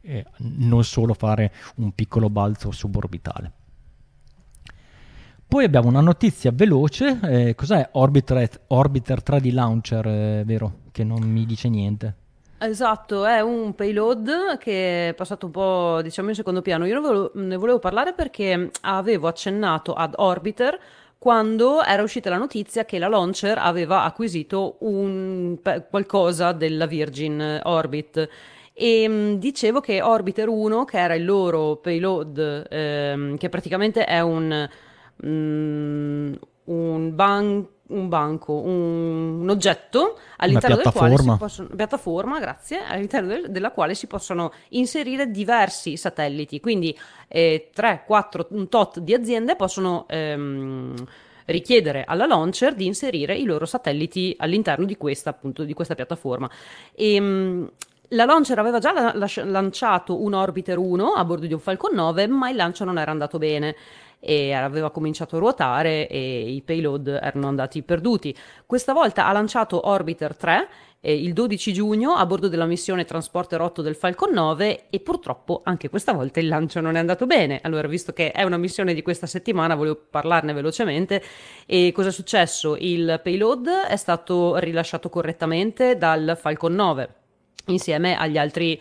[0.00, 3.52] e, non solo fare un piccolo balzo suborbitale
[5.54, 10.80] poi abbiamo una notizia veloce, eh, cos'è Orbiter, Orbiter 3D Launcher, eh, vero?
[10.90, 12.14] Che non mi dice niente.
[12.58, 16.86] Esatto, è un payload che è passato un po' diciamo in secondo piano.
[16.86, 20.76] Io ne volevo, ne volevo parlare perché avevo accennato ad Orbiter
[21.18, 25.56] quando era uscita la notizia che la launcher aveva acquisito un,
[25.88, 28.28] qualcosa della Virgin Orbit
[28.72, 34.18] e mh, dicevo che Orbiter 1, che era il loro payload, ehm, che praticamente è
[34.18, 34.68] un
[35.24, 36.32] mm,
[36.64, 43.28] un, ban- un, banco, un, un oggetto all'interno del quale si possono, piattaforma, grazie, all'interno
[43.28, 46.60] del, della quale si possono inserire diversi satelliti.
[46.60, 46.96] Quindi
[47.28, 50.94] eh, 3, 4, un tot di aziende possono ehm,
[51.46, 56.48] richiedere alla launcher di inserire i loro satelliti all'interno di questa, appunto, di questa piattaforma.
[56.94, 57.70] E, ehm,
[58.08, 61.94] la launcher aveva già la- la- lanciato un Orbiter 1 a bordo di un Falcon
[61.94, 63.74] 9, ma il lancio non era andato bene
[64.24, 68.34] e aveva cominciato a ruotare e i payload erano andati perduti.
[68.64, 70.68] Questa volta ha lanciato Orbiter 3
[71.06, 75.60] eh, il 12 giugno a bordo della missione Transporter 8 del Falcon 9 e purtroppo
[75.62, 77.60] anche questa volta il lancio non è andato bene.
[77.62, 81.22] Allora, visto che è una missione di questa settimana, volevo parlarne velocemente.
[81.66, 82.76] E cosa è successo?
[82.78, 87.14] Il payload è stato rilasciato correttamente dal Falcon 9
[87.66, 88.80] insieme agli altri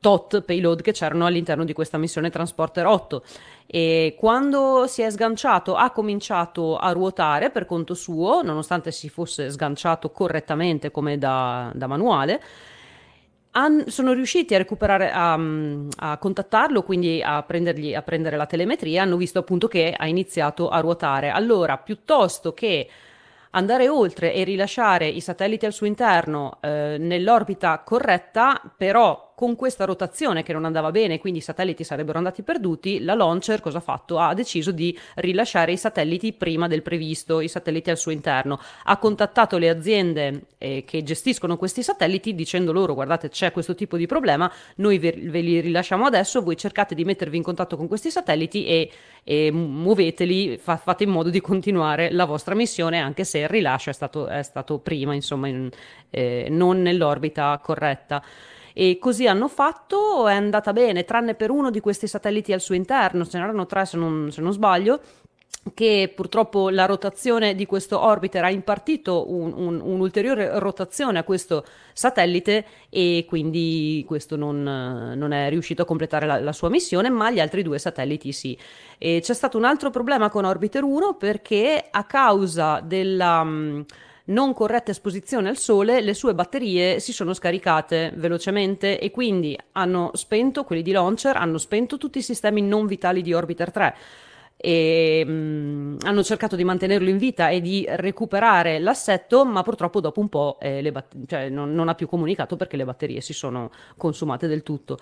[0.00, 3.22] tot payload che c'erano all'interno di questa missione Transporter 8
[3.66, 9.50] e quando si è sganciato ha cominciato a ruotare per conto suo, nonostante si fosse
[9.50, 12.42] sganciato correttamente come da, da manuale.
[13.52, 15.38] Han, sono riusciti a recuperare, a,
[15.96, 17.42] a contattarlo, quindi a, a
[18.02, 21.30] prendere la telemetria, hanno visto appunto che ha iniziato a ruotare.
[21.30, 22.88] Allora, piuttosto che
[23.50, 29.86] andare oltre e rilasciare i satelliti al suo interno eh, nell'orbita corretta, però con questa
[29.86, 33.80] rotazione che non andava bene, quindi i satelliti sarebbero andati perduti, la launcher cosa ha
[33.80, 34.18] fatto?
[34.18, 38.60] Ha deciso di rilasciare i satelliti prima del previsto, i satelliti al suo interno.
[38.84, 43.96] Ha contattato le aziende eh, che gestiscono questi satelliti dicendo loro guardate c'è questo tipo
[43.96, 47.88] di problema, noi ve, ve li rilasciamo adesso, voi cercate di mettervi in contatto con
[47.88, 48.90] questi satelliti e,
[49.24, 53.88] e muoveteli, fa, fate in modo di continuare la vostra missione anche se il rilascio
[53.88, 55.70] è stato, è stato prima, insomma, in,
[56.10, 58.22] eh, non nell'orbita corretta.
[58.72, 62.74] E così hanno fatto, è andata bene, tranne per uno di questi satelliti al suo
[62.74, 65.00] interno, ce n'erano tre se non, se non sbaglio,
[65.74, 71.64] che purtroppo la rotazione di questo orbiter ha impartito un, un, un'ulteriore rotazione a questo
[71.92, 77.30] satellite e quindi questo non, non è riuscito a completare la, la, sua missione, ma
[77.30, 78.56] gli altri due satelliti sì.
[78.96, 83.46] E c'è stato un altro problema con Orbiter 1 perché a causa della
[84.26, 90.10] non corretta esposizione al sole, le sue batterie si sono scaricate velocemente e quindi hanno
[90.14, 93.96] spento, quelli di launcher, hanno spento tutti i sistemi non vitali di Orbiter 3
[94.62, 100.00] e mh, mm, hanno cercato di mantenerlo in vita e di recuperare l'assetto, ma purtroppo
[100.00, 103.32] dopo un po' eh, bat- cioè non, non, ha più comunicato perché le batterie si
[103.32, 104.98] sono consumate del tutto.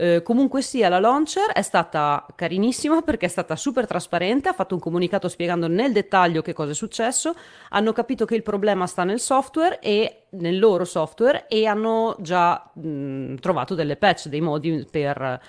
[0.00, 4.74] Eh, comunque sia, la launcher è stata carinissima perché è stata super trasparente, ha fatto
[4.74, 7.34] un comunicato spiegando nel dettaglio che cosa è successo,
[7.70, 12.70] hanno capito che il problema sta nel software e nel loro software e hanno già
[12.72, 15.40] mh, trovato delle patch, dei modi per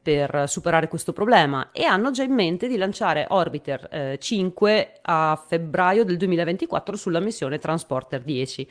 [0.00, 5.44] per superare questo problema e hanno già in mente di lanciare Orbiter eh, 5 a
[5.46, 8.66] febbraio del 2024 sulla missione Transporter 10.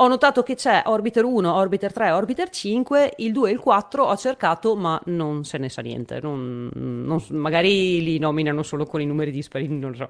[0.00, 4.04] Ho notato che c'è Orbiter 1, Orbiter 3, Orbiter 5, il 2 e il 4
[4.04, 9.00] ho cercato ma non se ne sa niente, non, non, magari li nominano solo con
[9.00, 10.08] i numeri dispari, non so.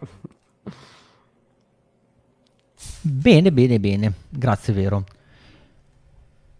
[3.01, 5.05] Bene, bene, bene, grazie Vero.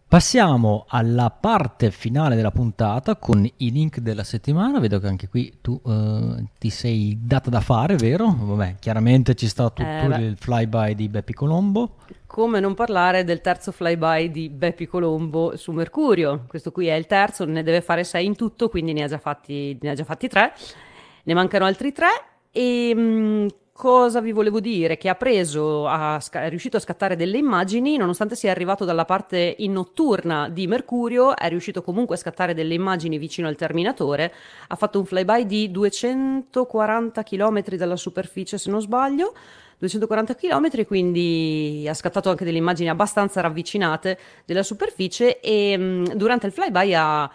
[0.09, 4.81] Passiamo alla parte finale della puntata con i link della settimana.
[4.81, 8.35] Vedo che anche qui tu uh, ti sei data da fare, vero?
[8.35, 11.97] Vabbè, chiaramente ci sta tutto eh, il flyby di Beppi Colombo.
[12.25, 16.47] Come non parlare del terzo flyby di Beppi Colombo su Mercurio?
[16.49, 19.19] Questo qui è il terzo, ne deve fare sei in tutto, quindi ne ha già
[19.19, 20.55] fatti, ne ha già fatti tre.
[21.25, 22.09] Ne mancano altri tre.
[22.51, 23.47] E mh, mm,
[23.79, 24.99] cosa vi volevo dire?
[24.99, 29.55] Che ha preso, ha, è riuscito a scattare delle immagini, nonostante sia arrivato dalla parte
[29.59, 34.35] in notturna di Mercurio, è riuscito comunque a scattare delle immagini vicino al terminatore.
[34.67, 39.33] Ha fatto un flyby di 240 km dalla superficie, se non sbaglio.
[39.79, 46.47] 240 km, quindi ha scattato anche delle immagini abbastanza ravvicinate della superficie e mh, durante
[46.47, 47.31] il flyby ha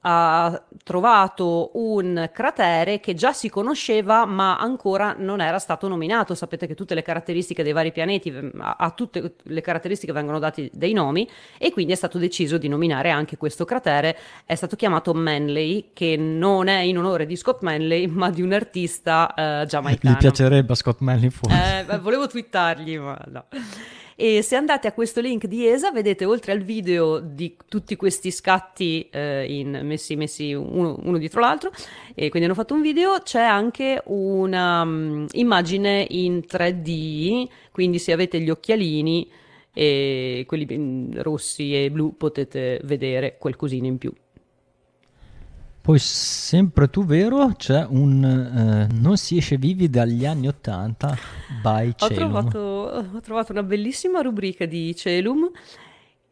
[0.00, 6.34] ha trovato un cratere che già si conosceva ma ancora non era stato nominato.
[6.34, 10.70] Sapete che tutte le caratteristiche dei vari pianeti, a, a tutte le caratteristiche vengono dati
[10.72, 11.28] dei nomi
[11.58, 14.16] e quindi è stato deciso di nominare anche questo cratere.
[14.44, 18.52] È stato chiamato Manley, che non è in onore di Scott Manley ma di un
[18.52, 20.14] artista eh, giamaicano.
[20.14, 21.86] Gli piacerebbe a Scott Manley forse.
[21.88, 23.44] Eh, volevo twittargli ma no.
[24.20, 28.32] E se andate a questo link di ESA, vedete oltre al video di tutti questi
[28.32, 31.70] scatti eh, in, messi, messi uno, uno, dietro l'altro,
[32.16, 38.40] e quindi hanno fatto un video, c'è anche un'immagine um, in 3D, quindi se avete
[38.40, 39.30] gli occhialini
[39.72, 44.12] e quelli mm, rossi e blu potete vedere qualcosina in più.
[45.88, 51.18] Poi sempre tu vero, c'è un eh, non si esce vivi dagli anni 80
[51.62, 55.50] by ho trovato, ho trovato una bellissima rubrica di Celum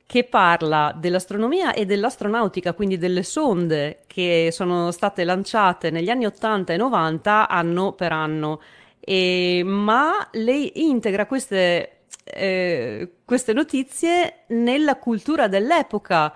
[0.04, 6.74] che parla dell'astronomia e dell'astronautica, quindi delle sonde che sono state lanciate negli anni 80
[6.74, 8.61] e 90 anno per anno,
[9.00, 16.34] e, ma lei integra queste, eh, queste notizie nella cultura dell'epoca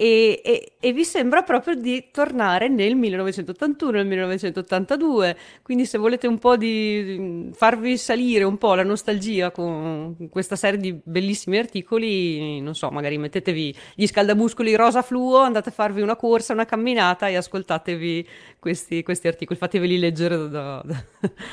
[0.00, 6.26] e, e, e, vi sembra proprio di tornare nel 1981, nel 1982, quindi se volete
[6.26, 12.62] un po' di farvi salire un po' la nostalgia con questa serie di bellissimi articoli,
[12.62, 17.28] non so, magari mettetevi gli scaldamuscoli rosa fluo, andate a farvi una corsa, una camminata
[17.28, 18.26] e ascoltatevi
[18.58, 21.04] questi, questi articoli, fateveli leggere da, da,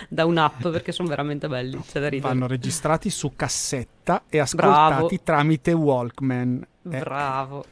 [0.07, 2.33] da un'app perché sono veramente belli, c'è da ridere.
[2.33, 5.21] Vanno registrati su cassetta e ascoltati Bravo.
[5.21, 6.65] tramite Walkman.
[6.89, 6.99] Eh.
[6.99, 7.65] Bravo.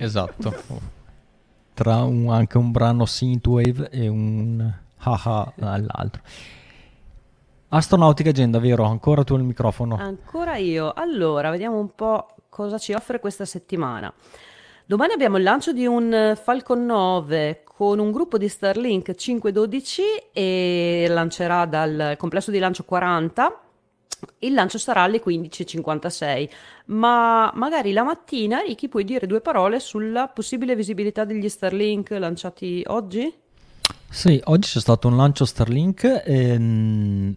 [0.00, 0.54] Esatto.
[1.74, 6.22] Tra un, anche un brano synthwave e un haha all'altro.
[7.68, 8.84] Astronautica Agenda, vero?
[8.84, 9.96] Ancora tu il microfono.
[9.96, 10.92] Ancora io.
[10.92, 14.12] Allora, vediamo un po' cosa ci offre questa settimana.
[14.86, 21.06] Domani abbiamo il lancio di un Falcon 9 con un gruppo di Starlink 512 e
[21.08, 23.60] lancerà dal complesso di lancio 40
[24.40, 26.48] il lancio sarà alle 15.56,
[26.86, 32.82] ma magari la mattina, Ricky, puoi dire due parole sulla possibile visibilità degli Starlink lanciati
[32.86, 33.32] oggi?
[34.08, 36.22] Sì, oggi c'è stato un lancio Starlink.
[36.24, 37.36] Ehm,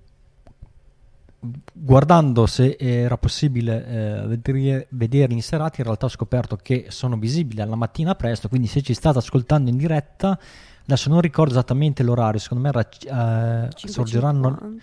[1.74, 7.18] guardando se era possibile eh, vedere, vederli in serata, in realtà ho scoperto che sono
[7.18, 10.40] visibili alla mattina presto, quindi se ci state ascoltando in diretta,
[10.84, 14.78] adesso non ricordo esattamente l'orario, secondo me era, eh, sorgeranno...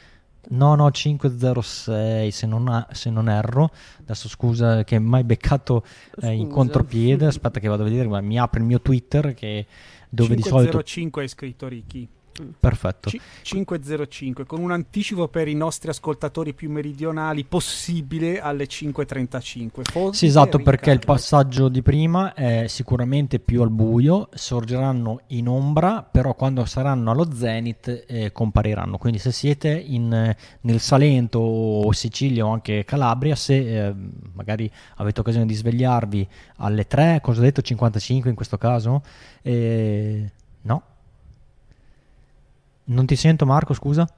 [0.48, 3.70] No, no, 506 se non, ha, se non erro.
[4.00, 5.84] Adesso scusa che mai beccato
[6.22, 7.26] eh, in contropiede.
[7.26, 9.66] Aspetta che vado a vedere, ma mi apre il mio Twitter che
[10.08, 12.08] dove 505 di solito 505 è scritto Ricky.
[12.58, 13.10] Perfetto.
[13.10, 19.84] C- 505 con un anticipo per i nostri ascoltatori più meridionali possibile alle 535.
[19.84, 25.48] Fonte sì, esatto, perché il passaggio di prima è sicuramente più al buio, sorgeranno in
[25.48, 28.98] ombra, però quando saranno allo zenith eh, compariranno.
[28.98, 33.94] Quindi se siete in, nel Salento o Sicilia o anche Calabria, se eh,
[34.32, 39.02] magari avete occasione di svegliarvi alle 3, cosa ho detto 55 in questo caso?
[39.42, 40.30] Eh,
[40.62, 40.82] no,
[42.90, 44.08] non ti sento Marco, scusa?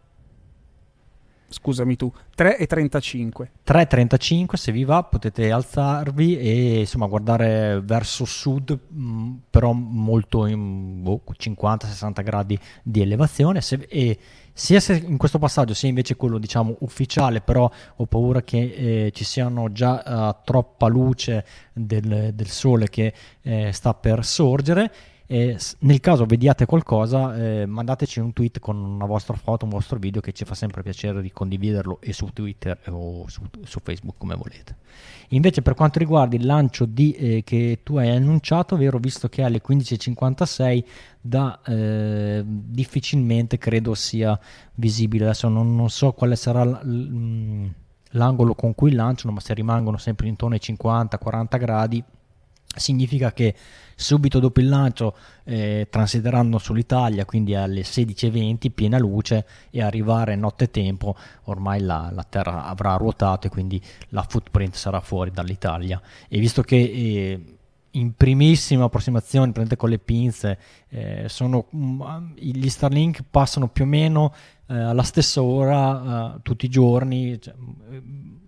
[1.52, 3.48] Scusami tu, 3,35.
[3.66, 10.46] 3,35 se vi va potete alzarvi e insomma guardare verso sud, mh, mm, però molto
[10.46, 13.60] in boh, 50-60 gradi di elevazione.
[13.60, 14.18] Se, e
[14.54, 19.10] sia se in questo passaggio sia invece quello diciamo ufficiale, però ho paura che eh,
[19.12, 21.44] ci siano già uh, troppa luce
[21.74, 23.12] del, del sole che
[23.42, 24.92] eh, sta per sorgere
[25.32, 29.98] Eh, nel caso vediate qualcosa, eh, mandateci un tweet con una vostra foto, un vostro
[29.98, 34.16] video che ci fa sempre piacere di condividerlo e su Twitter o su, su Facebook
[34.18, 34.76] come volete.
[35.28, 39.40] Invece per quanto riguarda il lancio di, eh, che tu hai annunciato, vero, visto che
[39.40, 40.84] è alle 15.56,
[41.22, 44.38] da, eh, difficilmente credo sia
[44.74, 45.24] visibile.
[45.24, 50.56] Adesso non, non so quale sarà l'angolo con cui lanciano, ma se rimangono sempre intorno
[50.56, 52.04] ai 50-40 gradi
[52.74, 53.54] significa che
[53.94, 61.16] subito dopo il lancio eh, transiteranno sull'Italia, quindi alle 16.20 piena luce e arrivare nottetempo
[61.44, 66.00] ormai la, la, Terra avrà ruotato e quindi la footprint sarà fuori dall'Italia.
[66.28, 67.40] E visto che eh,
[67.92, 70.58] in primissima approssimazione, prendete con le pinze,
[70.88, 72.02] eh, sono, mm,
[72.36, 74.32] gli Starlink passano più o meno
[74.66, 77.40] eh, alla stessa ora eh, tutti i giorni.
[77.40, 77.54] Cioè,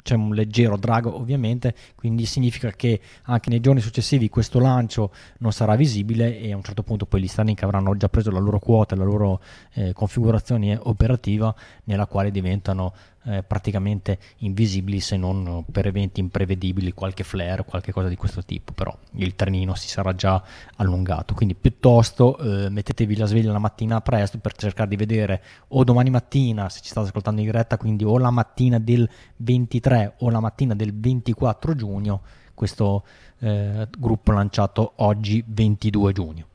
[0.05, 5.51] c'è un leggero drag ovviamente, quindi significa che anche nei giorni successivi questo lancio non
[5.51, 8.59] sarà visibile e a un certo punto poi gli Starlink avranno già preso la loro
[8.59, 9.41] quota, la loro
[9.73, 11.55] eh, configurazione operativa
[11.85, 12.93] nella quale diventano
[13.25, 18.73] eh, praticamente invisibili se non per eventi imprevedibili, qualche flare qualche cosa di questo tipo,
[18.73, 20.43] però il trenino si sarà già
[20.77, 25.85] allungato, quindi piuttosto eh, mettetevi la sveglia la mattina presto per cercare di vedere o
[25.85, 30.31] domani mattina se ci state ascoltando in diretta, quindi o la mattina del 23 o
[30.31, 32.23] la mattina del 24 giugno
[32.55, 33.05] questo
[33.41, 36.47] eh, gruppo lanciato oggi 22 giugno.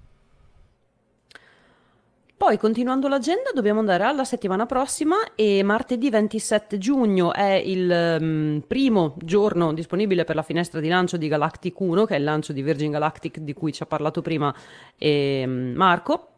[2.40, 8.64] Poi, continuando l'agenda, dobbiamo andare alla settimana prossima e martedì 27 giugno è il um,
[8.66, 12.54] primo giorno disponibile per la finestra di lancio di Galactic 1, che è il lancio
[12.54, 14.56] di Virgin Galactic di cui ci ha parlato prima
[14.98, 16.29] eh, Marco.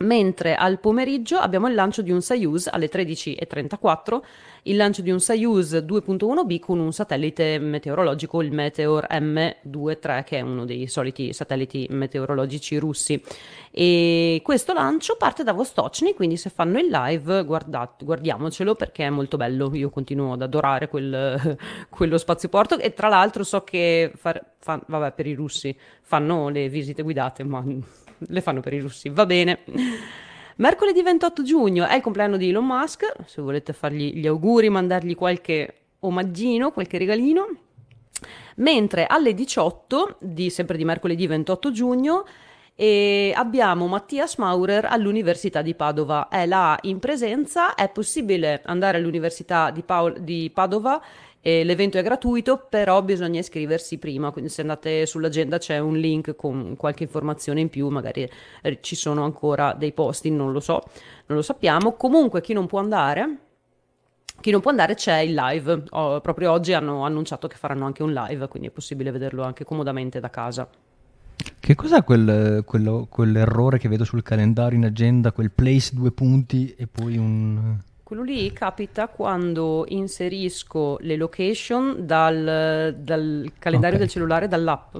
[0.00, 4.20] Mentre al pomeriggio abbiamo il lancio di un Soyuz alle 13.34,
[4.62, 10.40] il lancio di un Soyuz 2.1b con un satellite meteorologico, il Meteor M23, che è
[10.40, 13.20] uno dei soliti satelliti meteorologici russi.
[13.72, 19.10] E questo lancio parte da Vostochny, quindi se fanno il live guardate, guardiamocelo perché è
[19.10, 19.74] molto bello.
[19.74, 21.58] Io continuo ad adorare quel,
[21.90, 26.68] quello spazioporto e tra l'altro so che, far, fa, vabbè, per i russi fanno le
[26.68, 27.64] visite guidate, ma
[28.18, 29.60] le fanno per i russi, va bene.
[30.56, 35.14] Mercoledì 28 giugno è il compleanno di Elon Musk, se volete fargli gli auguri, mandargli
[35.14, 37.46] qualche omaggino, qualche regalino.
[38.56, 42.24] Mentre alle 18 di sempre di mercoledì 28 giugno
[42.74, 46.28] e abbiamo Mattias Maurer all'Università di Padova.
[46.28, 51.02] È là in presenza, è possibile andare all'Università di, Paol- di Padova
[51.48, 56.36] e l'evento è gratuito, però bisogna iscriversi prima, quindi se andate sull'agenda c'è un link
[56.36, 58.28] con qualche informazione in più, magari
[58.60, 60.82] eh, ci sono ancora dei posti, non lo so,
[61.24, 61.94] non lo sappiamo.
[61.94, 63.38] Comunque chi non può andare,
[64.42, 68.02] chi non può andare c'è il live, oh, proprio oggi hanno annunciato che faranno anche
[68.02, 70.68] un live, quindi è possibile vederlo anche comodamente da casa.
[71.58, 76.74] Che cos'è quel, quello, quell'errore che vedo sul calendario in agenda, quel place due punti
[76.76, 77.86] e poi un...
[78.08, 83.98] Quello lì capita quando inserisco le location dal, dal calendario okay.
[83.98, 84.96] del cellulare, dall'app.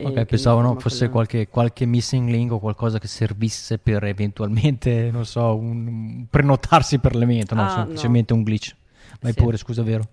[0.00, 5.26] Ok, pensavo no, fosse qualche, qualche, missing link o qualcosa che servisse per eventualmente, non
[5.26, 8.38] so, un, prenotarsi per l'evento, no, ah, semplicemente no.
[8.38, 8.72] un glitch.
[9.20, 9.42] Vai sì.
[9.42, 10.04] pure, scusa, vero?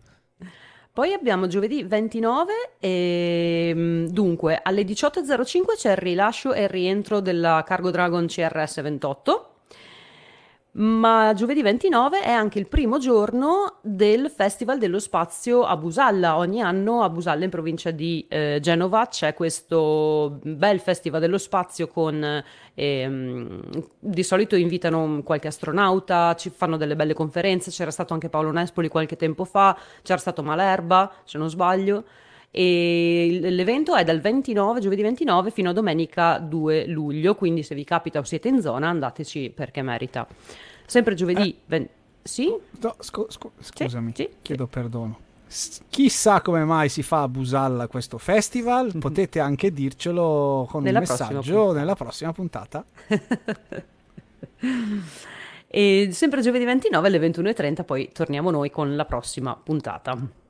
[0.91, 7.19] Poi abbiamo giovedì 29 e mm, dunque alle 18.05 c'è il rilascio e il rientro
[7.19, 9.49] della Cargo Dragon CRS 28
[10.77, 16.37] ma giovedì 29 è anche il primo giorno del Festival dello Spazio a Busalla.
[16.37, 21.87] Ogni anno a Busalla, in provincia di eh, Genova, c'è questo bel Festival dello Spazio
[21.87, 22.43] con...
[22.73, 23.59] Eh,
[23.99, 27.71] di solito invitano qualche astronauta, ci fanno delle belle conferenze.
[27.71, 32.03] C'era stato anche Paolo Nespoli qualche tempo fa, c'era stato Malerba, se non sbaglio.
[32.57, 37.83] E l'evento è dal 29, giovedì 29 fino a domenica 2 luglio, quindi se vi
[37.83, 40.25] capita o siete in zona andateci perché merita.
[40.85, 41.49] Sempre giovedì...
[41.49, 41.55] Eh.
[41.65, 41.89] Ven-
[42.23, 42.55] sì?
[42.79, 44.69] No, scu- scu- scusami, sì, sì, chiedo sì.
[44.71, 45.19] perdono.
[45.47, 48.99] S- chissà come mai si fa a Busalla questo festival, mm-hmm.
[49.03, 52.85] potete anche dircelo con nella un messaggio nella prossima puntata.
[55.67, 60.43] e sempre giovedì 29 alle 21.30 poi torniamo noi con la prossima puntata.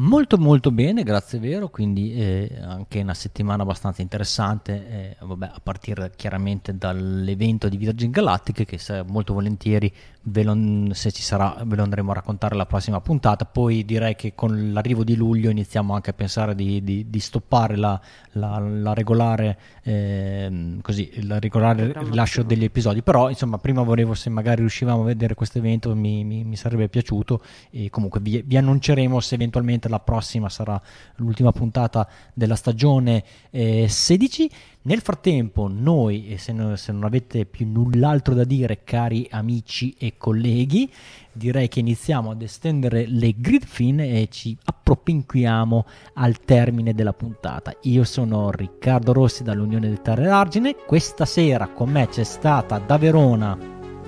[0.00, 5.60] Molto molto bene, grazie vero, quindi eh, anche una settimana abbastanza interessante, eh, vabbè, a
[5.62, 9.92] partire chiaramente dall'evento di Virgin Galactic che molto volentieri
[10.22, 14.34] lo, se ci sarà ve lo andremo a raccontare la prossima puntata, poi direi che
[14.34, 17.98] con l'arrivo di luglio iniziamo anche a pensare di, di, di stoppare la,
[18.32, 24.28] la, la regolare, eh, così, il regolare rilascio degli episodi, però insomma prima volevo se
[24.28, 27.42] magari riuscivamo a vedere questo evento mi, mi, mi sarebbe piaciuto.
[27.70, 30.80] E comunque vi, vi annunceremo se eventualmente la prossima sarà
[31.16, 34.50] l'ultima puntata della stagione eh, 16.
[34.82, 40.14] Nel frattempo, noi, se, no, se non avete più null'altro da dire, cari amici e
[40.16, 40.90] colleghi,
[41.32, 47.76] direi che iniziamo ad estendere le grid fin e ci appropinquiamo al termine della puntata.
[47.82, 50.74] Io sono Riccardo Rossi dall'Unione del Terre Argine.
[50.74, 53.58] Questa sera con me c'è stata da Verona.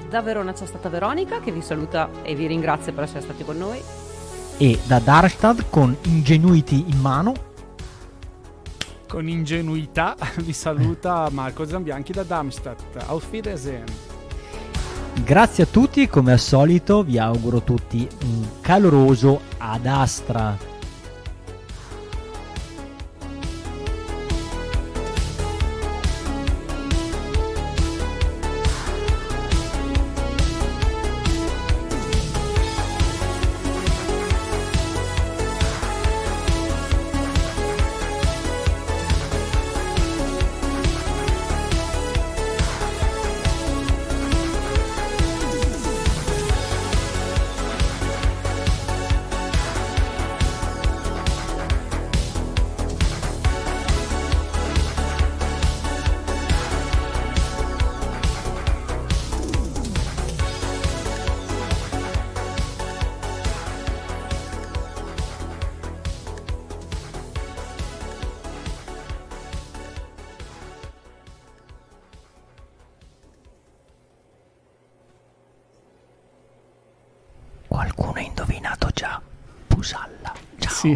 [0.09, 3.59] Da Verona c'è stata Veronica che vi saluta e vi ringrazia per essere stati con
[3.59, 3.79] noi.
[4.57, 7.51] E da Darmstadt con Ingenuity in mano
[9.13, 12.81] con ingenuità vi saluta Marco Zambianchi da Darmstadt.
[13.09, 13.85] Auf Wiedersehen.
[15.23, 20.72] Grazie a tutti, come al solito vi auguro tutti un caloroso ad astra.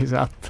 [0.03, 0.46] Esatto.